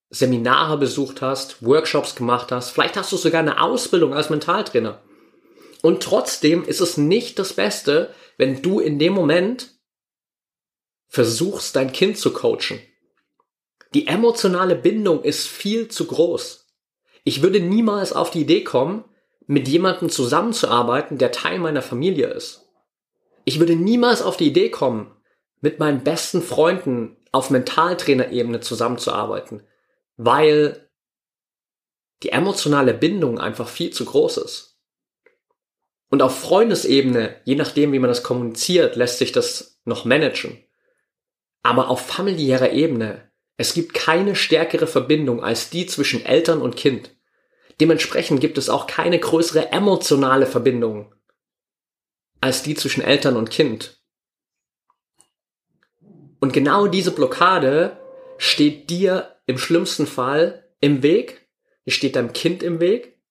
Seminare 0.10 0.78
besucht 0.78 1.22
hast, 1.22 1.66
Workshops 1.66 2.16
gemacht 2.16 2.52
hast, 2.52 2.72
vielleicht 2.72 2.98
hast 2.98 3.12
du 3.12 3.18
sogar 3.18 3.40
eine 3.40 3.62
Ausbildung 3.62 4.14
als 4.14 4.30
Mentaltrainer. 4.30 5.02
Und 5.82 6.04
trotzdem 6.04 6.64
ist 6.64 6.82
es 6.82 6.98
nicht 6.98 7.40
das 7.40 7.54
Beste, 7.54 8.14
wenn 8.38 8.62
du 8.62 8.80
in 8.80 9.00
dem 9.00 9.14
Moment 9.14 9.72
versuchst, 11.08 11.76
dein 11.76 11.92
Kind 11.92 12.18
zu 12.18 12.32
coachen. 12.32 12.80
Die 13.94 14.08
emotionale 14.08 14.76
Bindung 14.76 15.24
ist 15.24 15.48
viel 15.48 15.90
zu 15.90 16.08
groß. 16.08 16.68
Ich 17.24 17.42
würde 17.42 17.60
niemals 17.60 18.14
auf 18.14 18.32
die 18.32 18.42
Idee 18.42 18.64
kommen, 18.64 19.06
mit 19.48 19.68
jemandem 19.68 20.10
zusammenzuarbeiten, 20.10 21.18
der 21.18 21.32
Teil 21.32 21.60
meiner 21.60 21.82
Familie 21.82 22.28
ist. 22.28 22.70
Ich 23.44 23.60
würde 23.60 23.76
niemals 23.76 24.22
auf 24.22 24.38
die 24.38 24.48
Idee 24.48 24.70
kommen, 24.70 25.14
mit 25.60 25.80
meinen 25.80 26.04
besten 26.04 26.42
Freunden 26.42 27.18
auf 27.32 27.50
Mentaltrainerebene 27.50 28.62
zusammenzuarbeiten, 28.62 29.64
weil 30.18 30.90
die 32.24 32.30
emotionale 32.30 32.94
Bindung 32.94 33.40
einfach 33.40 33.68
viel 33.68 33.92
zu 33.92 34.06
groß 34.06 34.38
ist. 34.38 34.80
Und 36.10 36.22
auf 36.22 36.40
Freundesebene, 36.40 37.42
je 37.46 37.56
nachdem, 37.56 37.94
wie 37.94 38.00
man 38.00 38.10
das 38.10 38.24
kommuniziert, 38.24 38.96
lässt 38.96 39.18
sich 39.18 39.32
das 39.32 39.82
noch 39.86 40.06
managen. 40.06 40.64
Aber 41.64 41.90
auf 41.90 42.06
familiärer 42.06 42.72
Ebene, 42.72 43.31
es 43.62 43.76
gibt 43.76 43.94
keine 43.94 44.36
stärkere 44.36 44.88
Verbindung 44.88 45.44
als 45.44 45.70
die 45.70 45.86
zwischen 45.86 46.26
Eltern 46.26 46.64
und 46.64 46.76
Kind. 46.76 47.16
Dementsprechend 47.80 48.42
gibt 48.42 48.58
es 48.58 48.70
auch 48.70 48.88
keine 48.88 49.20
größere 49.20 49.72
emotionale 49.72 50.48
Verbindung 50.48 51.14
als 52.42 52.64
die 52.64 52.74
zwischen 52.74 53.04
Eltern 53.04 53.36
und 53.36 53.52
Kind. 53.52 54.02
Und 56.40 56.54
genau 56.54 56.88
diese 56.88 57.12
Blockade 57.12 58.00
steht 58.40 58.90
dir 58.90 59.36
im 59.46 59.60
schlimmsten 59.60 60.08
Fall 60.08 60.68
im 60.80 61.04
Weg, 61.04 61.48
die 61.86 61.92
steht 61.92 62.16
deinem 62.16 62.34
Kind 62.34 62.64
im 62.64 62.80
Weg 62.80 63.22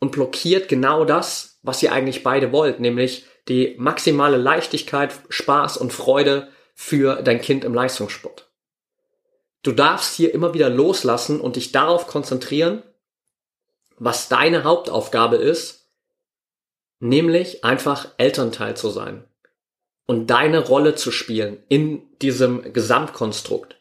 und 0.00 0.12
blockiert 0.12 0.68
genau 0.68 1.06
das, 1.06 1.60
was 1.62 1.82
ihr 1.82 1.92
eigentlich 1.92 2.22
beide 2.22 2.52
wollt, 2.52 2.78
nämlich 2.78 3.24
die 3.48 3.74
maximale 3.78 4.36
Leichtigkeit, 4.36 5.18
Spaß 5.30 5.78
und 5.78 5.94
Freude 5.94 6.52
für 6.74 7.22
dein 7.22 7.40
Kind 7.40 7.64
im 7.64 7.72
Leistungssport. 7.72 8.45
Du 9.66 9.72
darfst 9.72 10.14
hier 10.14 10.32
immer 10.32 10.54
wieder 10.54 10.70
loslassen 10.70 11.40
und 11.40 11.56
dich 11.56 11.72
darauf 11.72 12.06
konzentrieren, 12.06 12.84
was 13.98 14.28
deine 14.28 14.62
Hauptaufgabe 14.62 15.34
ist, 15.38 15.90
nämlich 17.00 17.64
einfach 17.64 18.12
Elternteil 18.16 18.76
zu 18.76 18.90
sein 18.90 19.24
und 20.06 20.28
deine 20.28 20.60
Rolle 20.60 20.94
zu 20.94 21.10
spielen 21.10 21.64
in 21.68 22.16
diesem 22.22 22.72
Gesamtkonstrukt. 22.72 23.76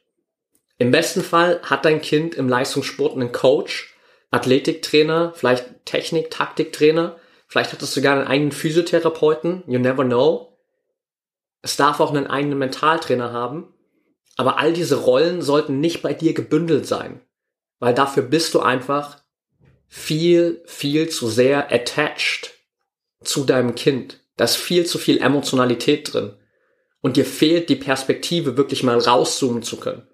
Im 0.80 0.90
besten 0.90 1.22
Fall 1.22 1.62
hat 1.62 1.86
dein 1.86 2.02
Kind 2.02 2.34
im 2.34 2.50
Leistungssport 2.50 3.14
einen 3.14 3.32
Coach, 3.32 3.96
Athletiktrainer, 4.32 5.34
vielleicht 5.36 5.86
Technik, 5.86 6.32
Taktiktrainer, 6.32 7.20
vielleicht 7.48 7.74
hat 7.74 7.84
es 7.84 7.94
sogar 7.94 8.16
einen 8.16 8.28
eigenen 8.28 8.54
Physiotherapeuten, 8.54 9.64
you 9.68 9.78
never 9.78 10.04
know. 10.04 10.58
Es 11.62 11.78
darf 11.78 12.00
auch 12.00 12.10
einen 12.10 12.26
eigenen 12.26 12.58
Mentaltrainer 12.58 13.32
haben. 13.32 13.75
Aber 14.36 14.60
all 14.60 14.74
diese 14.74 14.98
Rollen 14.98 15.42
sollten 15.42 15.80
nicht 15.80 16.02
bei 16.02 16.14
dir 16.14 16.34
gebündelt 16.34 16.86
sein. 16.86 17.22
Weil 17.80 17.94
dafür 17.94 18.24
bist 18.24 18.54
du 18.54 18.60
einfach 18.60 19.24
viel, 19.88 20.62
viel 20.66 21.10
zu 21.10 21.28
sehr 21.28 21.72
attached 21.72 22.54
zu 23.24 23.46
deinem 23.46 23.76
Kind. 23.76 24.20
Da 24.38 24.44
ist 24.46 24.58
viel 24.58 24.86
zu 24.86 24.98
viel 24.98 25.20
Emotionalität 25.20 26.14
drin. 26.14 26.34
Und 27.02 27.18
dir 27.18 27.26
fehlt 27.26 27.70
die 27.70 27.76
Perspektive, 27.76 28.58
wirklich 28.58 28.84
mal 28.84 28.98
rauszoomen 28.98 29.64
zu 29.64 29.78
können. 29.78 30.08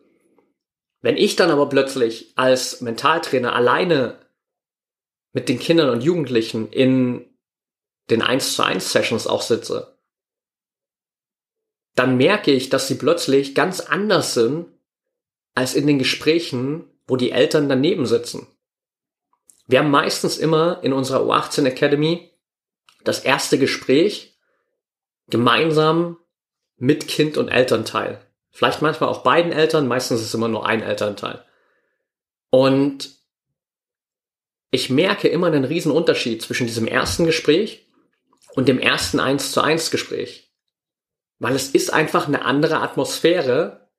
Wenn 1.02 1.18
ich 1.18 1.36
dann 1.36 1.50
aber 1.50 1.68
plötzlich 1.70 2.34
als 2.36 2.82
Mentaltrainer 2.82 3.56
alleine 3.56 4.20
mit 5.34 5.50
den 5.50 5.58
Kindern 5.58 5.90
und 5.90 6.04
Jugendlichen 6.04 6.70
in 6.70 7.26
den 8.10 8.22
1 8.22 8.56
zu 8.56 8.64
1 8.64 8.92
Sessions 8.92 9.26
auch 9.26 9.42
sitze 9.42 9.98
dann 11.96 12.18
merke 12.18 12.52
ich, 12.52 12.70
dass 12.70 12.88
sie 12.88 12.96
plötzlich 12.96 13.56
ganz 13.56 13.80
anders 13.80 14.34
sind 14.34 14.68
als 15.54 15.76
in 15.76 15.88
den 15.88 16.00
Gesprächen, 16.00 16.86
wo 17.08 17.18
die 17.18 17.32
Eltern 17.32 17.68
daneben 17.68 18.06
sitzen. 18.06 18.48
Wir 19.68 19.80
haben 19.80 19.92
meistens 19.92 20.38
immer 20.38 20.80
in 20.84 20.94
unserer 20.94 21.22
U18 21.22 21.66
Academy 21.66 22.32
das 23.04 23.20
erste 23.20 23.58
Gespräch 23.58 24.38
gemeinsam 25.30 26.18
mit 26.78 27.08
Kind 27.08 27.38
und 27.38 27.50
Elternteil. 27.50 28.22
Vielleicht 28.50 28.82
manchmal 28.82 29.10
auch 29.10 29.24
beiden 29.24 29.52
Eltern, 29.52 29.88
meistens 29.88 30.20
ist 30.20 30.28
es 30.28 30.34
immer 30.34 30.50
nur 30.50 30.66
ein 30.66 30.82
Elternteil. 30.82 31.44
Und 32.50 33.12
ich 34.72 34.90
merke 34.90 35.28
immer 35.28 35.48
einen 35.48 35.64
riesen 35.64 35.92
Unterschied 35.92 36.42
zwischen 36.42 36.68
diesem 36.68 36.88
ersten 36.88 37.26
Gespräch 37.26 37.88
und 38.56 38.68
dem 38.68 38.80
ersten 38.80 39.20
1 39.20 39.52
zu 39.52 39.62
1 39.62 39.92
Gespräch. 39.92 40.51
Weil 41.42 41.56
es 41.56 41.70
ist 41.70 41.92
einfach 41.92 42.28
eine 42.28 42.46
andere 42.46 42.82
Atmosphäre, 42.82 43.90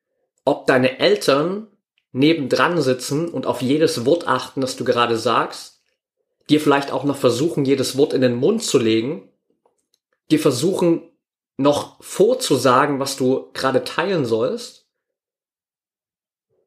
ob 0.44 0.68
deine 0.68 1.00
Eltern 1.00 1.66
nebendran 2.12 2.80
sitzen 2.80 3.28
und 3.28 3.46
auf 3.46 3.62
jedes 3.62 4.06
Wort 4.06 4.28
achten, 4.28 4.60
das 4.60 4.76
du 4.76 4.84
gerade 4.84 5.18
sagst, 5.18 5.82
dir 6.48 6.60
vielleicht 6.60 6.92
auch 6.92 7.02
noch 7.02 7.16
versuchen, 7.16 7.64
jedes 7.64 7.96
Wort 7.96 8.12
in 8.12 8.20
den 8.20 8.36
Mund 8.36 8.62
zu 8.62 8.78
legen, 8.78 9.28
dir 10.30 10.38
versuchen, 10.38 11.02
noch 11.56 12.00
vorzusagen, 12.00 13.00
was 13.00 13.16
du 13.16 13.50
gerade 13.54 13.82
teilen 13.82 14.24
sollst, 14.24 14.86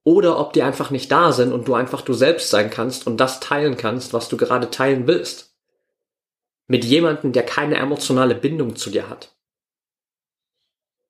oder 0.03 0.37
ob 0.37 0.51
die 0.51 0.61
einfach 0.61 0.89
nicht 0.89 1.09
da 1.09 1.31
sind 1.31 1.53
und 1.53 1.69
du 1.69 1.73
einfach 1.73 2.01
du 2.01 2.13
selbst 2.13 2.49
sein 2.49 2.69
kannst 2.69 3.07
und 3.07 3.15
das 3.15 3.39
teilen 3.39 3.77
kannst, 3.77 4.11
was 4.11 4.27
du 4.27 4.35
gerade 4.35 4.69
teilen 4.71 5.07
willst. 5.07 5.55
Mit 6.67 6.83
jemandem, 6.83 7.31
der 7.31 7.43
keine 7.43 7.77
emotionale 7.77 8.35
Bindung 8.35 8.75
zu 8.75 8.89
dir 8.89 9.07
hat 9.09 9.34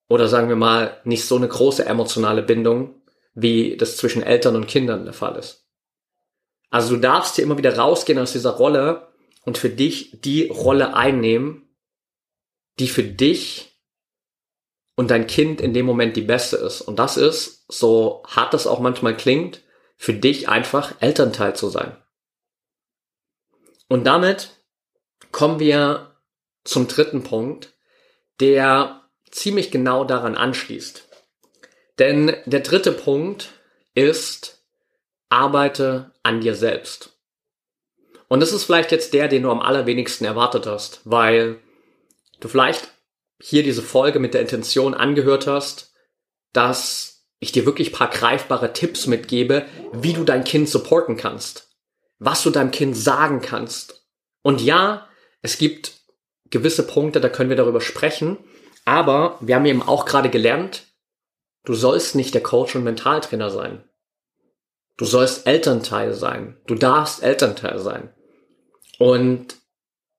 oder 0.07 0.27
sagen 0.27 0.49
wir 0.49 0.55
mal 0.55 0.99
nicht 1.03 1.25
so 1.25 1.35
eine 1.35 1.47
große 1.47 1.85
emotionale 1.85 2.43
Bindung, 2.43 3.01
wie 3.33 3.77
das 3.77 3.97
zwischen 3.97 4.23
Eltern 4.23 4.55
und 4.55 4.67
Kindern 4.67 5.03
der 5.03 5.13
Fall 5.13 5.35
ist. 5.37 5.67
Also 6.69 6.95
du 6.95 7.01
darfst 7.01 7.35
hier 7.35 7.43
immer 7.43 7.57
wieder 7.57 7.77
rausgehen 7.77 8.19
aus 8.19 8.31
dieser 8.31 8.51
Rolle 8.51 9.13
und 9.43 9.57
für 9.57 9.69
dich 9.69 10.19
die 10.21 10.47
Rolle 10.47 10.93
einnehmen, 10.93 11.69
die 12.79 12.87
für 12.87 13.03
dich 13.03 13.75
und 14.95 15.11
dein 15.11 15.27
Kind 15.27 15.61
in 15.61 15.73
dem 15.73 15.85
Moment 15.85 16.15
die 16.15 16.21
beste 16.21 16.57
ist. 16.57 16.81
Und 16.81 16.97
das 16.97 17.17
ist, 17.17 17.65
so 17.71 18.23
hart 18.27 18.53
das 18.53 18.67
auch 18.67 18.79
manchmal 18.79 19.15
klingt, 19.15 19.61
für 19.97 20.13
dich 20.13 20.49
einfach 20.49 20.95
Elternteil 21.01 21.55
zu 21.55 21.69
sein. 21.69 21.95
Und 23.87 24.05
damit 24.05 24.49
kommen 25.31 25.59
wir 25.59 26.19
zum 26.63 26.87
dritten 26.87 27.23
Punkt, 27.23 27.77
der 28.39 29.04
ziemlich 29.35 29.71
genau 29.71 30.05
daran 30.05 30.35
anschließt. 30.35 31.07
Denn 31.99 32.35
der 32.45 32.61
dritte 32.61 32.91
Punkt 32.91 33.51
ist, 33.93 34.63
arbeite 35.29 36.11
an 36.23 36.41
dir 36.41 36.55
selbst. 36.55 37.13
Und 38.27 38.39
das 38.39 38.51
ist 38.51 38.63
vielleicht 38.63 38.91
jetzt 38.91 39.13
der, 39.13 39.27
den 39.27 39.43
du 39.43 39.51
am 39.51 39.61
allerwenigsten 39.61 40.25
erwartet 40.25 40.65
hast, 40.65 41.01
weil 41.03 41.59
du 42.39 42.47
vielleicht 42.47 42.87
hier 43.39 43.63
diese 43.63 43.81
Folge 43.81 44.19
mit 44.19 44.33
der 44.33 44.41
Intention 44.41 44.93
angehört 44.93 45.47
hast, 45.47 45.93
dass 46.53 47.27
ich 47.39 47.51
dir 47.51 47.65
wirklich 47.65 47.91
paar 47.91 48.09
greifbare 48.09 48.73
Tipps 48.73 49.07
mitgebe, 49.07 49.65
wie 49.91 50.13
du 50.13 50.23
dein 50.23 50.43
Kind 50.43 50.69
supporten 50.69 51.17
kannst, 51.17 51.69
was 52.17 52.41
du 52.43 52.49
deinem 52.49 52.71
Kind 52.71 52.97
sagen 52.97 53.41
kannst. 53.41 54.07
Und 54.41 54.61
ja, 54.61 55.07
es 55.41 55.57
gibt 55.57 55.93
gewisse 56.49 56.87
Punkte, 56.87 57.19
da 57.19 57.29
können 57.29 57.49
wir 57.49 57.57
darüber 57.57 57.81
sprechen, 57.81 58.37
aber 58.85 59.37
wir 59.41 59.55
haben 59.55 59.65
eben 59.65 59.83
auch 59.83 60.05
gerade 60.05 60.29
gelernt, 60.29 60.85
Du 61.65 61.73
sollst 61.73 62.15
nicht 62.15 62.33
der 62.33 62.43
Coach 62.43 62.75
und 62.75 62.83
Mentaltrainer 62.83 63.49
sein. 63.49 63.83
Du 64.97 65.05
sollst 65.05 65.47
Elternteil 65.47 66.13
sein. 66.13 66.57
Du 66.67 66.75
darfst 66.75 67.23
Elternteil 67.23 67.79
sein. 67.79 68.13
Und 68.99 69.57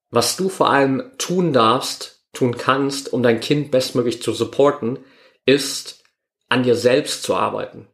was 0.09 0.35
du 0.35 0.49
vor 0.49 0.69
allem 0.69 1.11
tun 1.17 1.53
darfst, 1.53 2.25
tun 2.33 2.57
kannst, 2.57 3.11
um 3.11 3.23
dein 3.23 3.39
Kind 3.39 3.71
bestmöglich 3.71 4.21
zu 4.21 4.33
supporten, 4.33 4.99
ist 5.45 6.03
an 6.49 6.63
dir 6.63 6.75
selbst 6.75 7.23
zu 7.23 7.33
arbeiten. 7.33 7.87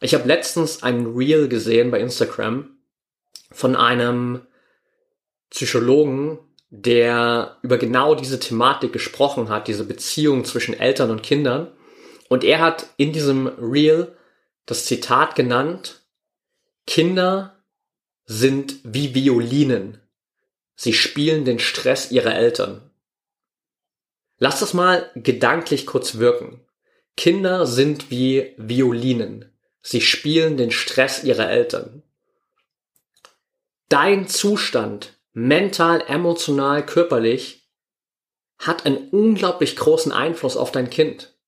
Ich 0.00 0.14
habe 0.14 0.26
letztens 0.26 0.82
ein 0.82 1.06
Reel 1.06 1.48
gesehen 1.48 1.90
bei 1.90 2.00
Instagram 2.00 2.78
von 3.50 3.76
einem 3.76 4.46
Psychologen, 5.50 6.38
der 6.70 7.56
über 7.62 7.78
genau 7.78 8.14
diese 8.14 8.40
Thematik 8.40 8.92
gesprochen 8.92 9.48
hat, 9.48 9.68
diese 9.68 9.84
Beziehung 9.84 10.44
zwischen 10.44 10.78
Eltern 10.78 11.10
und 11.10 11.22
Kindern. 11.22 11.72
Und 12.28 12.44
er 12.44 12.60
hat 12.60 12.86
in 12.96 13.12
diesem 13.12 13.46
Reel 13.46 14.14
das 14.66 14.84
Zitat 14.84 15.34
genannt, 15.34 16.02
Kinder 16.86 17.56
sind 18.26 18.80
wie 18.84 19.14
Violinen. 19.14 20.00
Sie 20.76 20.92
spielen 20.92 21.44
den 21.44 21.58
Stress 21.58 22.10
ihrer 22.10 22.34
Eltern. 22.34 22.90
Lass 24.38 24.60
das 24.60 24.74
mal 24.74 25.10
gedanklich 25.16 25.86
kurz 25.86 26.18
wirken. 26.18 26.60
Kinder 27.16 27.66
sind 27.66 28.10
wie 28.10 28.54
Violinen. 28.58 29.50
Sie 29.82 30.00
spielen 30.00 30.56
den 30.56 30.70
Stress 30.70 31.24
ihrer 31.24 31.50
Eltern. 31.50 32.02
Dein 33.88 34.28
Zustand, 34.28 35.17
mental, 35.38 36.02
emotional, 36.08 36.84
körperlich, 36.84 37.70
hat 38.58 38.84
einen 38.84 39.08
unglaublich 39.10 39.76
großen 39.76 40.10
Einfluss 40.10 40.56
auf 40.56 40.72
dein 40.72 40.90
Kind. 40.90 41.38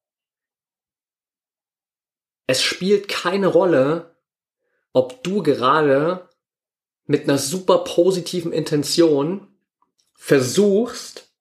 Es 2.47 2.63
spielt 2.63 3.09
keine 3.09 3.49
Rolle, 3.49 4.17
ob 4.93 5.25
du 5.25 5.43
gerade 5.43 6.29
mit 7.07 7.25
einer 7.25 7.39
super 7.39 7.79
positiven 7.79 8.53
Intention 8.53 9.49
versuchst, 10.15 11.33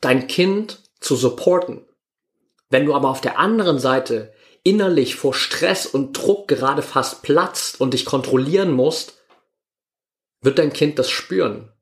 dein 0.00 0.26
Kind 0.26 0.80
zu 0.98 1.14
supporten. 1.14 1.86
Wenn 2.70 2.86
du 2.86 2.94
aber 2.94 3.08
auf 3.08 3.20
der 3.20 3.38
anderen 3.38 3.78
Seite 3.78 4.34
innerlich 4.64 5.14
vor 5.14 5.34
Stress 5.34 5.86
und 5.86 6.12
Druck 6.14 6.48
gerade 6.48 6.82
fast 6.82 7.22
platzt 7.22 7.80
und 7.80 7.94
dich 7.94 8.04
kontrollieren 8.04 8.72
musst, 8.72 9.21
wird 10.42 10.58
dein 10.58 10.72
Kind 10.72 10.98
das 10.98 11.10
spüren. 11.10 11.72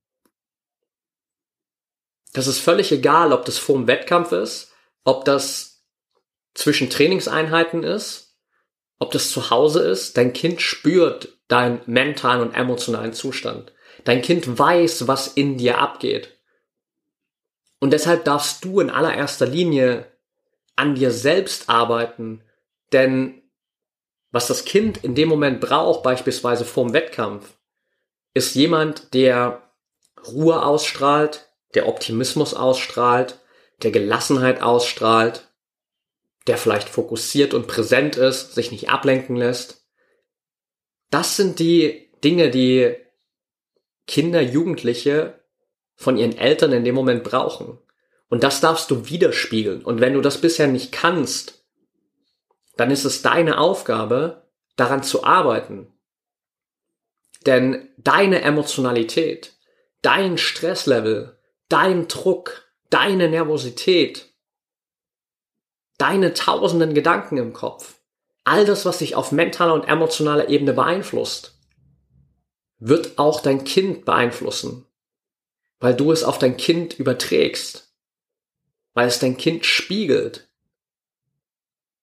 Das 2.32 2.46
ist 2.46 2.60
völlig 2.60 2.92
egal, 2.92 3.32
ob 3.32 3.44
das 3.44 3.58
vor 3.58 3.76
dem 3.76 3.88
Wettkampf 3.88 4.32
ist, 4.32 4.72
ob 5.02 5.24
das 5.24 5.84
zwischen 6.54 6.90
Trainingseinheiten 6.90 7.82
ist, 7.82 8.36
ob 8.98 9.10
das 9.10 9.30
zu 9.30 9.50
Hause 9.50 9.82
ist. 9.88 10.16
Dein 10.16 10.32
Kind 10.32 10.62
spürt 10.62 11.40
deinen 11.48 11.80
mentalen 11.86 12.42
und 12.42 12.54
emotionalen 12.54 13.12
Zustand. 13.12 13.72
Dein 14.04 14.22
Kind 14.22 14.58
weiß, 14.58 15.08
was 15.08 15.28
in 15.28 15.58
dir 15.58 15.78
abgeht. 15.78 16.38
Und 17.80 17.92
deshalb 17.92 18.24
darfst 18.24 18.64
du 18.64 18.80
in 18.80 18.90
allererster 18.90 19.46
Linie 19.46 20.06
an 20.76 20.94
dir 20.94 21.10
selbst 21.10 21.68
arbeiten, 21.68 22.44
denn 22.92 23.42
was 24.30 24.46
das 24.46 24.64
Kind 24.64 25.02
in 25.02 25.14
dem 25.14 25.28
Moment 25.28 25.60
braucht, 25.60 26.02
beispielsweise 26.02 26.64
vorm 26.64 26.92
Wettkampf, 26.92 27.56
ist 28.34 28.54
jemand, 28.54 29.14
der 29.14 29.70
Ruhe 30.26 30.64
ausstrahlt, 30.64 31.48
der 31.74 31.88
Optimismus 31.88 32.54
ausstrahlt, 32.54 33.38
der 33.82 33.90
Gelassenheit 33.90 34.62
ausstrahlt, 34.62 35.48
der 36.46 36.58
vielleicht 36.58 36.88
fokussiert 36.88 37.54
und 37.54 37.66
präsent 37.66 38.16
ist, 38.16 38.54
sich 38.54 38.70
nicht 38.70 38.88
ablenken 38.90 39.36
lässt. 39.36 39.86
Das 41.10 41.36
sind 41.36 41.58
die 41.58 42.10
Dinge, 42.22 42.50
die 42.50 42.96
Kinder, 44.06 44.40
Jugendliche 44.40 45.40
von 45.94 46.16
ihren 46.16 46.36
Eltern 46.36 46.72
in 46.72 46.84
dem 46.84 46.94
Moment 46.94 47.24
brauchen. 47.24 47.78
Und 48.28 48.42
das 48.42 48.60
darfst 48.60 48.90
du 48.90 49.08
widerspiegeln. 49.08 49.84
Und 49.84 50.00
wenn 50.00 50.14
du 50.14 50.20
das 50.20 50.40
bisher 50.40 50.68
nicht 50.68 50.92
kannst, 50.92 51.64
dann 52.76 52.90
ist 52.90 53.04
es 53.04 53.22
deine 53.22 53.58
Aufgabe, 53.58 54.48
daran 54.76 55.02
zu 55.02 55.24
arbeiten. 55.24 55.92
Denn 57.46 57.88
deine 57.96 58.42
Emotionalität, 58.42 59.54
dein 60.02 60.38
Stresslevel, 60.38 61.38
dein 61.68 62.08
Druck, 62.08 62.70
deine 62.90 63.28
Nervosität, 63.28 64.34
deine 65.96 66.34
tausenden 66.34 66.94
Gedanken 66.94 67.38
im 67.38 67.52
Kopf, 67.52 68.00
all 68.44 68.64
das, 68.64 68.84
was 68.84 68.98
dich 68.98 69.14
auf 69.14 69.32
mentaler 69.32 69.74
und 69.74 69.84
emotionaler 69.84 70.48
Ebene 70.48 70.72
beeinflusst, 70.72 71.58
wird 72.78 73.18
auch 73.18 73.40
dein 73.40 73.64
Kind 73.64 74.04
beeinflussen, 74.04 74.86
weil 75.78 75.94
du 75.94 76.12
es 76.12 76.24
auf 76.24 76.38
dein 76.38 76.56
Kind 76.56 76.98
überträgst, 76.98 77.94
weil 78.94 79.06
es 79.06 79.18
dein 79.18 79.36
Kind 79.36 79.66
spiegelt, 79.66 80.48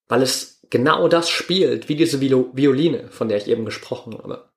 weil 0.07 0.21
es 0.21 0.61
genau 0.69 1.07
das 1.07 1.29
spielt, 1.29 1.89
wie 1.89 1.95
diese 1.95 2.21
Violine, 2.21 3.09
von 3.09 3.29
der 3.29 3.37
ich 3.37 3.47
eben 3.47 3.65
gesprochen 3.65 4.17
habe. 4.17 4.49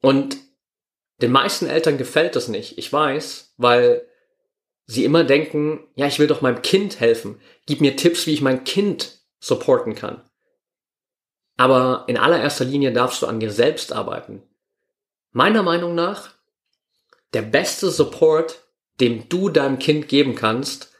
Und 0.00 0.36
den 1.22 1.32
meisten 1.32 1.66
Eltern 1.66 1.98
gefällt 1.98 2.36
das 2.36 2.48
nicht, 2.48 2.78
ich 2.78 2.92
weiß, 2.92 3.54
weil 3.56 4.06
sie 4.84 5.04
immer 5.04 5.24
denken, 5.24 5.86
ja, 5.94 6.06
ich 6.06 6.18
will 6.18 6.26
doch 6.26 6.42
meinem 6.42 6.62
Kind 6.62 7.00
helfen, 7.00 7.40
gib 7.66 7.80
mir 7.80 7.96
Tipps, 7.96 8.26
wie 8.26 8.34
ich 8.34 8.42
mein 8.42 8.64
Kind 8.64 9.18
supporten 9.40 9.94
kann. 9.94 10.22
Aber 11.56 12.04
in 12.06 12.18
allererster 12.18 12.64
Linie 12.64 12.92
darfst 12.92 13.22
du 13.22 13.26
an 13.26 13.40
dir 13.40 13.50
selbst 13.50 13.92
arbeiten. 13.92 14.42
Meiner 15.32 15.62
Meinung 15.62 15.94
nach, 15.94 16.30
der 17.32 17.42
beste 17.42 17.90
Support, 17.90 18.62
dem 19.00 19.28
du 19.28 19.48
deinem 19.48 19.78
Kind 19.78 20.08
geben 20.08 20.34
kannst, 20.34 20.92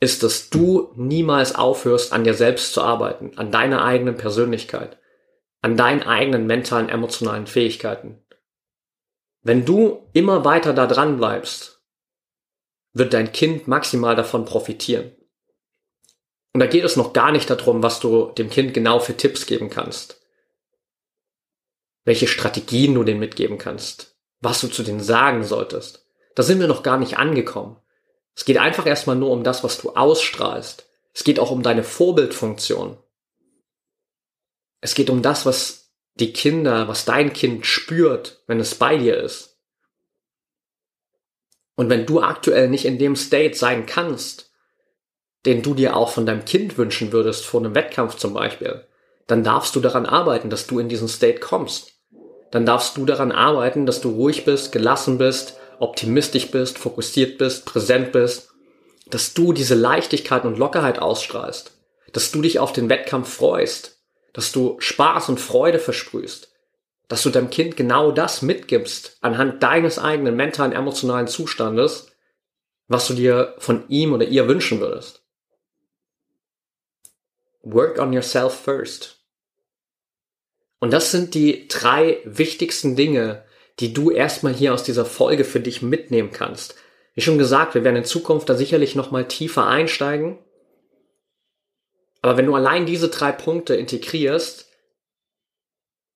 ist, 0.00 0.22
dass 0.22 0.50
du 0.50 0.92
niemals 0.96 1.54
aufhörst, 1.54 2.12
an 2.12 2.24
dir 2.24 2.34
selbst 2.34 2.74
zu 2.74 2.82
arbeiten, 2.82 3.32
an 3.36 3.50
deiner 3.50 3.84
eigenen 3.84 4.16
Persönlichkeit, 4.16 4.98
an 5.62 5.76
deinen 5.76 6.02
eigenen 6.02 6.46
mentalen, 6.46 6.88
emotionalen 6.88 7.46
Fähigkeiten. 7.46 8.23
Wenn 9.44 9.66
du 9.66 10.08
immer 10.14 10.44
weiter 10.46 10.72
da 10.72 10.86
dran 10.86 11.18
bleibst, 11.18 11.82
wird 12.94 13.12
dein 13.12 13.30
Kind 13.30 13.68
maximal 13.68 14.16
davon 14.16 14.46
profitieren. 14.46 15.12
Und 16.54 16.60
da 16.60 16.66
geht 16.66 16.82
es 16.82 16.96
noch 16.96 17.12
gar 17.12 17.30
nicht 17.30 17.50
darum, 17.50 17.82
was 17.82 18.00
du 18.00 18.32
dem 18.32 18.48
Kind 18.48 18.72
genau 18.72 19.00
für 19.00 19.16
Tipps 19.16 19.44
geben 19.44 19.68
kannst. 19.68 20.22
Welche 22.04 22.26
Strategien 22.26 22.94
du 22.94 23.04
denen 23.04 23.20
mitgeben 23.20 23.58
kannst. 23.58 24.16
Was 24.40 24.62
du 24.62 24.68
zu 24.68 24.82
denen 24.82 25.00
sagen 25.00 25.44
solltest. 25.44 26.06
Da 26.34 26.42
sind 26.42 26.58
wir 26.58 26.66
noch 26.66 26.82
gar 26.82 26.96
nicht 26.96 27.18
angekommen. 27.18 27.76
Es 28.34 28.46
geht 28.46 28.56
einfach 28.56 28.86
erstmal 28.86 29.16
nur 29.16 29.30
um 29.30 29.44
das, 29.44 29.62
was 29.62 29.78
du 29.78 29.90
ausstrahlst. 29.90 30.88
Es 31.12 31.22
geht 31.22 31.38
auch 31.38 31.50
um 31.50 31.62
deine 31.62 31.84
Vorbildfunktion. 31.84 32.96
Es 34.80 34.94
geht 34.94 35.10
um 35.10 35.20
das, 35.20 35.44
was 35.44 35.83
die 36.14 36.32
Kinder, 36.32 36.88
was 36.88 37.04
dein 37.04 37.32
Kind 37.32 37.66
spürt, 37.66 38.42
wenn 38.46 38.60
es 38.60 38.74
bei 38.76 38.96
dir 38.96 39.16
ist. 39.16 39.58
Und 41.76 41.90
wenn 41.90 42.06
du 42.06 42.20
aktuell 42.20 42.68
nicht 42.68 42.84
in 42.84 42.98
dem 42.98 43.16
State 43.16 43.56
sein 43.56 43.86
kannst, 43.86 44.52
den 45.44 45.62
du 45.62 45.74
dir 45.74 45.96
auch 45.96 46.10
von 46.10 46.24
deinem 46.24 46.44
Kind 46.44 46.78
wünschen 46.78 47.12
würdest, 47.12 47.44
vor 47.44 47.60
einem 47.60 47.74
Wettkampf 47.74 48.16
zum 48.16 48.32
Beispiel, 48.32 48.86
dann 49.26 49.42
darfst 49.42 49.74
du 49.74 49.80
daran 49.80 50.06
arbeiten, 50.06 50.50
dass 50.50 50.66
du 50.66 50.78
in 50.78 50.88
diesen 50.88 51.08
State 51.08 51.40
kommst. 51.40 51.92
Dann 52.50 52.64
darfst 52.64 52.96
du 52.96 53.04
daran 53.04 53.32
arbeiten, 53.32 53.86
dass 53.86 54.00
du 54.00 54.10
ruhig 54.10 54.44
bist, 54.44 54.70
gelassen 54.70 55.18
bist, 55.18 55.58
optimistisch 55.80 56.50
bist, 56.50 56.78
fokussiert 56.78 57.38
bist, 57.38 57.64
präsent 57.64 58.12
bist, 58.12 58.50
dass 59.10 59.34
du 59.34 59.52
diese 59.52 59.74
Leichtigkeit 59.74 60.44
und 60.44 60.58
Lockerheit 60.58 61.00
ausstrahlst, 61.00 61.72
dass 62.12 62.30
du 62.30 62.42
dich 62.42 62.58
auf 62.58 62.72
den 62.72 62.88
Wettkampf 62.88 63.28
freust, 63.34 63.93
dass 64.34 64.52
du 64.52 64.76
Spaß 64.78 65.30
und 65.30 65.40
Freude 65.40 65.78
versprühst, 65.78 66.52
dass 67.08 67.22
du 67.22 67.30
deinem 67.30 67.48
Kind 67.48 67.78
genau 67.78 68.12
das 68.12 68.42
mitgibst 68.42 69.16
anhand 69.22 69.62
deines 69.62 69.98
eigenen 69.98 70.36
mentalen, 70.36 70.72
emotionalen 70.72 71.28
Zustandes, 71.28 72.08
was 72.88 73.06
du 73.06 73.14
dir 73.14 73.54
von 73.58 73.88
ihm 73.88 74.12
oder 74.12 74.26
ihr 74.26 74.46
wünschen 74.46 74.80
würdest. 74.80 75.22
Work 77.62 77.98
on 77.98 78.12
yourself 78.12 78.52
first. 78.52 79.20
Und 80.80 80.92
das 80.92 81.10
sind 81.10 81.34
die 81.34 81.66
drei 81.68 82.18
wichtigsten 82.24 82.94
Dinge, 82.94 83.44
die 83.80 83.94
du 83.94 84.10
erstmal 84.10 84.52
hier 84.52 84.74
aus 84.74 84.82
dieser 84.82 85.06
Folge 85.06 85.44
für 85.44 85.60
dich 85.60 85.80
mitnehmen 85.80 86.30
kannst. 86.30 86.74
Wie 87.14 87.22
schon 87.22 87.38
gesagt, 87.38 87.74
wir 87.74 87.84
werden 87.84 87.96
in 87.96 88.04
Zukunft 88.04 88.48
da 88.48 88.54
sicherlich 88.54 88.94
nochmal 88.94 89.26
tiefer 89.26 89.66
einsteigen. 89.66 90.38
Aber 92.24 92.38
wenn 92.38 92.46
du 92.46 92.54
allein 92.54 92.86
diese 92.86 93.10
drei 93.10 93.32
Punkte 93.32 93.74
integrierst, 93.74 94.70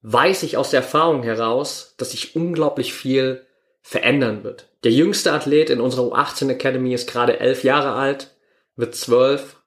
weiß 0.00 0.42
ich 0.44 0.56
aus 0.56 0.70
der 0.70 0.80
Erfahrung 0.80 1.22
heraus, 1.22 1.96
dass 1.98 2.12
sich 2.12 2.34
unglaublich 2.34 2.94
viel 2.94 3.44
verändern 3.82 4.42
wird. 4.42 4.70
Der 4.84 4.90
jüngste 4.90 5.32
Athlet 5.32 5.68
in 5.68 5.82
unserer 5.82 6.04
U18 6.04 6.48
Academy 6.48 6.94
ist 6.94 7.10
gerade 7.10 7.40
elf 7.40 7.62
Jahre 7.62 7.92
alt, 7.92 8.34
wird 8.74 8.94
zwölf. 8.94 9.60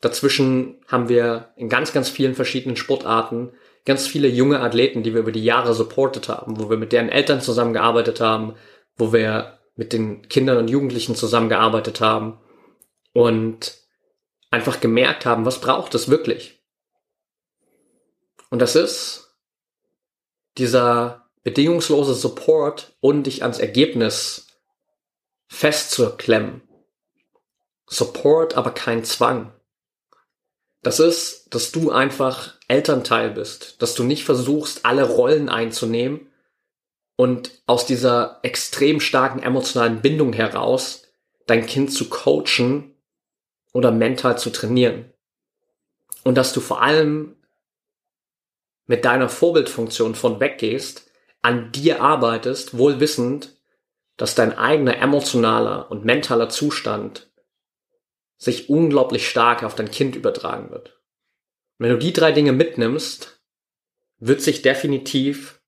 Dazwischen 0.00 0.82
haben 0.88 1.10
wir 1.10 1.52
in 1.56 1.68
ganz, 1.68 1.92
ganz 1.92 2.08
vielen 2.08 2.34
verschiedenen 2.34 2.76
Sportarten 2.76 3.52
ganz 3.84 4.06
viele 4.06 4.28
junge 4.28 4.60
Athleten, 4.60 5.02
die 5.02 5.12
wir 5.12 5.20
über 5.20 5.32
die 5.32 5.44
Jahre 5.44 5.74
supportet 5.74 6.30
haben, 6.30 6.58
wo 6.58 6.70
wir 6.70 6.78
mit 6.78 6.90
deren 6.90 7.10
Eltern 7.10 7.42
zusammengearbeitet 7.42 8.18
haben, 8.18 8.54
wo 8.96 9.12
wir 9.12 9.58
mit 9.76 9.92
den 9.92 10.26
Kindern 10.26 10.56
und 10.56 10.70
Jugendlichen 10.70 11.14
zusammengearbeitet 11.14 12.00
haben 12.00 12.38
und 13.12 13.83
einfach 14.54 14.80
gemerkt 14.80 15.26
haben, 15.26 15.44
was 15.44 15.60
braucht 15.60 15.94
es 15.96 16.08
wirklich? 16.08 16.62
Und 18.50 18.60
das 18.60 18.76
ist 18.76 19.36
dieser 20.56 21.28
bedingungslose 21.42 22.14
Support 22.14 22.96
und 23.00 23.24
dich 23.24 23.42
ans 23.42 23.58
Ergebnis 23.58 24.46
festzuklemmen. 25.48 26.62
Support, 27.86 28.56
aber 28.56 28.70
kein 28.70 29.04
Zwang. 29.04 29.52
Das 30.82 31.00
ist, 31.00 31.52
dass 31.52 31.72
du 31.72 31.90
einfach 31.90 32.54
Elternteil 32.68 33.30
bist, 33.30 33.82
dass 33.82 33.94
du 33.94 34.04
nicht 34.04 34.24
versuchst, 34.24 34.84
alle 34.84 35.04
Rollen 35.04 35.48
einzunehmen 35.48 36.30
und 37.16 37.50
aus 37.66 37.86
dieser 37.86 38.38
extrem 38.42 39.00
starken 39.00 39.42
emotionalen 39.42 40.00
Bindung 40.00 40.32
heraus 40.32 41.02
dein 41.46 41.66
Kind 41.66 41.92
zu 41.92 42.08
coachen 42.08 42.93
oder 43.74 43.90
mental 43.90 44.38
zu 44.38 44.48
trainieren. 44.50 45.12
Und 46.22 46.36
dass 46.36 46.54
du 46.54 46.60
vor 46.60 46.80
allem 46.80 47.36
mit 48.86 49.04
deiner 49.04 49.28
Vorbildfunktion 49.28 50.14
von 50.14 50.40
weggehst, 50.40 51.10
an 51.42 51.72
dir 51.72 52.00
arbeitest, 52.00 52.78
wohl 52.78 53.00
wissend, 53.00 53.60
dass 54.16 54.34
dein 54.34 54.56
eigener 54.56 54.96
emotionaler 54.96 55.90
und 55.90 56.04
mentaler 56.04 56.48
Zustand 56.48 57.30
sich 58.38 58.70
unglaublich 58.70 59.28
stark 59.28 59.62
auf 59.62 59.74
dein 59.74 59.90
Kind 59.90 60.16
übertragen 60.16 60.70
wird. 60.70 61.00
Wenn 61.78 61.90
du 61.90 61.98
die 61.98 62.12
drei 62.12 62.32
Dinge 62.32 62.52
mitnimmst, 62.52 63.40
wird 64.18 64.40
sich 64.40 64.62
definitiv 64.62 65.60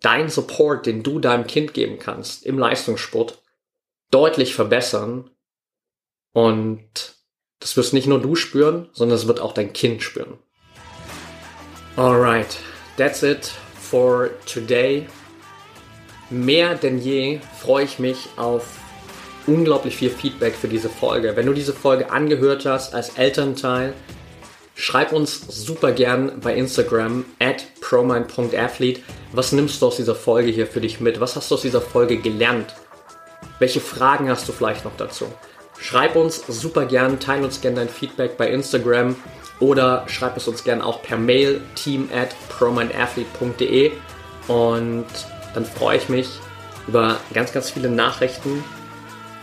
dein 0.00 0.30
Support, 0.30 0.86
den 0.86 1.02
du 1.02 1.18
deinem 1.18 1.46
Kind 1.46 1.74
geben 1.74 1.98
kannst 1.98 2.46
im 2.46 2.58
Leistungssport, 2.58 3.42
deutlich 4.10 4.54
verbessern. 4.54 5.30
Und 6.32 7.19
das 7.60 7.76
wirst 7.76 7.92
nicht 7.92 8.06
nur 8.06 8.20
du 8.20 8.34
spüren, 8.34 8.88
sondern 8.92 9.16
es 9.16 9.26
wird 9.26 9.40
auch 9.40 9.52
dein 9.52 9.72
Kind 9.72 10.02
spüren. 10.02 10.38
Alright, 11.96 12.56
that's 12.96 13.22
it 13.22 13.52
for 13.78 14.30
today. 14.46 15.06
Mehr 16.30 16.74
denn 16.74 16.98
je 16.98 17.40
freue 17.60 17.84
ich 17.84 17.98
mich 17.98 18.28
auf 18.36 18.64
unglaublich 19.46 19.96
viel 19.96 20.10
Feedback 20.10 20.54
für 20.54 20.68
diese 20.68 20.88
Folge. 20.88 21.36
Wenn 21.36 21.46
du 21.46 21.52
diese 21.52 21.72
Folge 21.72 22.10
angehört 22.10 22.64
hast 22.64 22.94
als 22.94 23.10
Elternteil, 23.10 23.94
schreib 24.74 25.12
uns 25.12 25.40
super 25.48 25.92
gern 25.92 26.40
bei 26.40 26.54
Instagram 26.54 27.24
at 27.40 27.66
promind.athlete. 27.80 29.02
Was 29.32 29.52
nimmst 29.52 29.82
du 29.82 29.86
aus 29.86 29.96
dieser 29.96 30.14
Folge 30.14 30.50
hier 30.50 30.66
für 30.66 30.80
dich 30.80 31.00
mit? 31.00 31.20
Was 31.20 31.36
hast 31.36 31.50
du 31.50 31.56
aus 31.56 31.62
dieser 31.62 31.80
Folge 31.80 32.16
gelernt? 32.16 32.74
Welche 33.58 33.80
Fragen 33.80 34.30
hast 34.30 34.48
du 34.48 34.52
vielleicht 34.52 34.84
noch 34.84 34.96
dazu? 34.96 35.26
Schreib 35.80 36.14
uns 36.16 36.42
super 36.46 36.84
gern, 36.84 37.20
teile 37.20 37.44
uns 37.44 37.60
gern 37.60 37.74
dein 37.74 37.88
Feedback 37.88 38.36
bei 38.36 38.50
Instagram 38.50 39.16
oder 39.60 40.04
schreib 40.08 40.36
es 40.36 40.46
uns 40.46 40.62
gern 40.62 40.82
auch 40.82 41.02
per 41.02 41.16
Mail 41.16 41.60
team 41.74 42.08
at 42.14 42.34
promindathlete.de 42.48 43.92
und 44.48 45.06
dann 45.54 45.64
freue 45.64 45.96
ich 45.96 46.08
mich 46.08 46.28
über 46.86 47.16
ganz, 47.32 47.52
ganz 47.52 47.70
viele 47.70 47.88
Nachrichten 47.88 48.62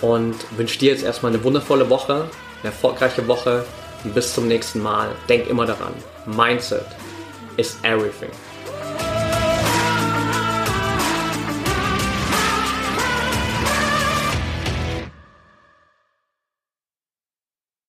und 0.02 0.36
wünsche 0.58 0.80
dir 0.80 0.92
jetzt 0.92 1.04
erstmal 1.04 1.34
eine 1.34 1.44
wundervolle 1.44 1.90
Woche, 1.90 2.30
eine 2.62 2.72
erfolgreiche 2.72 3.28
Woche 3.28 3.66
und 4.04 4.14
bis 4.14 4.34
zum 4.34 4.48
nächsten 4.48 4.82
Mal. 4.82 5.10
Denk 5.28 5.48
immer 5.48 5.66
daran, 5.66 5.94
Mindset 6.26 6.86
is 7.58 7.78
everything. 7.84 8.30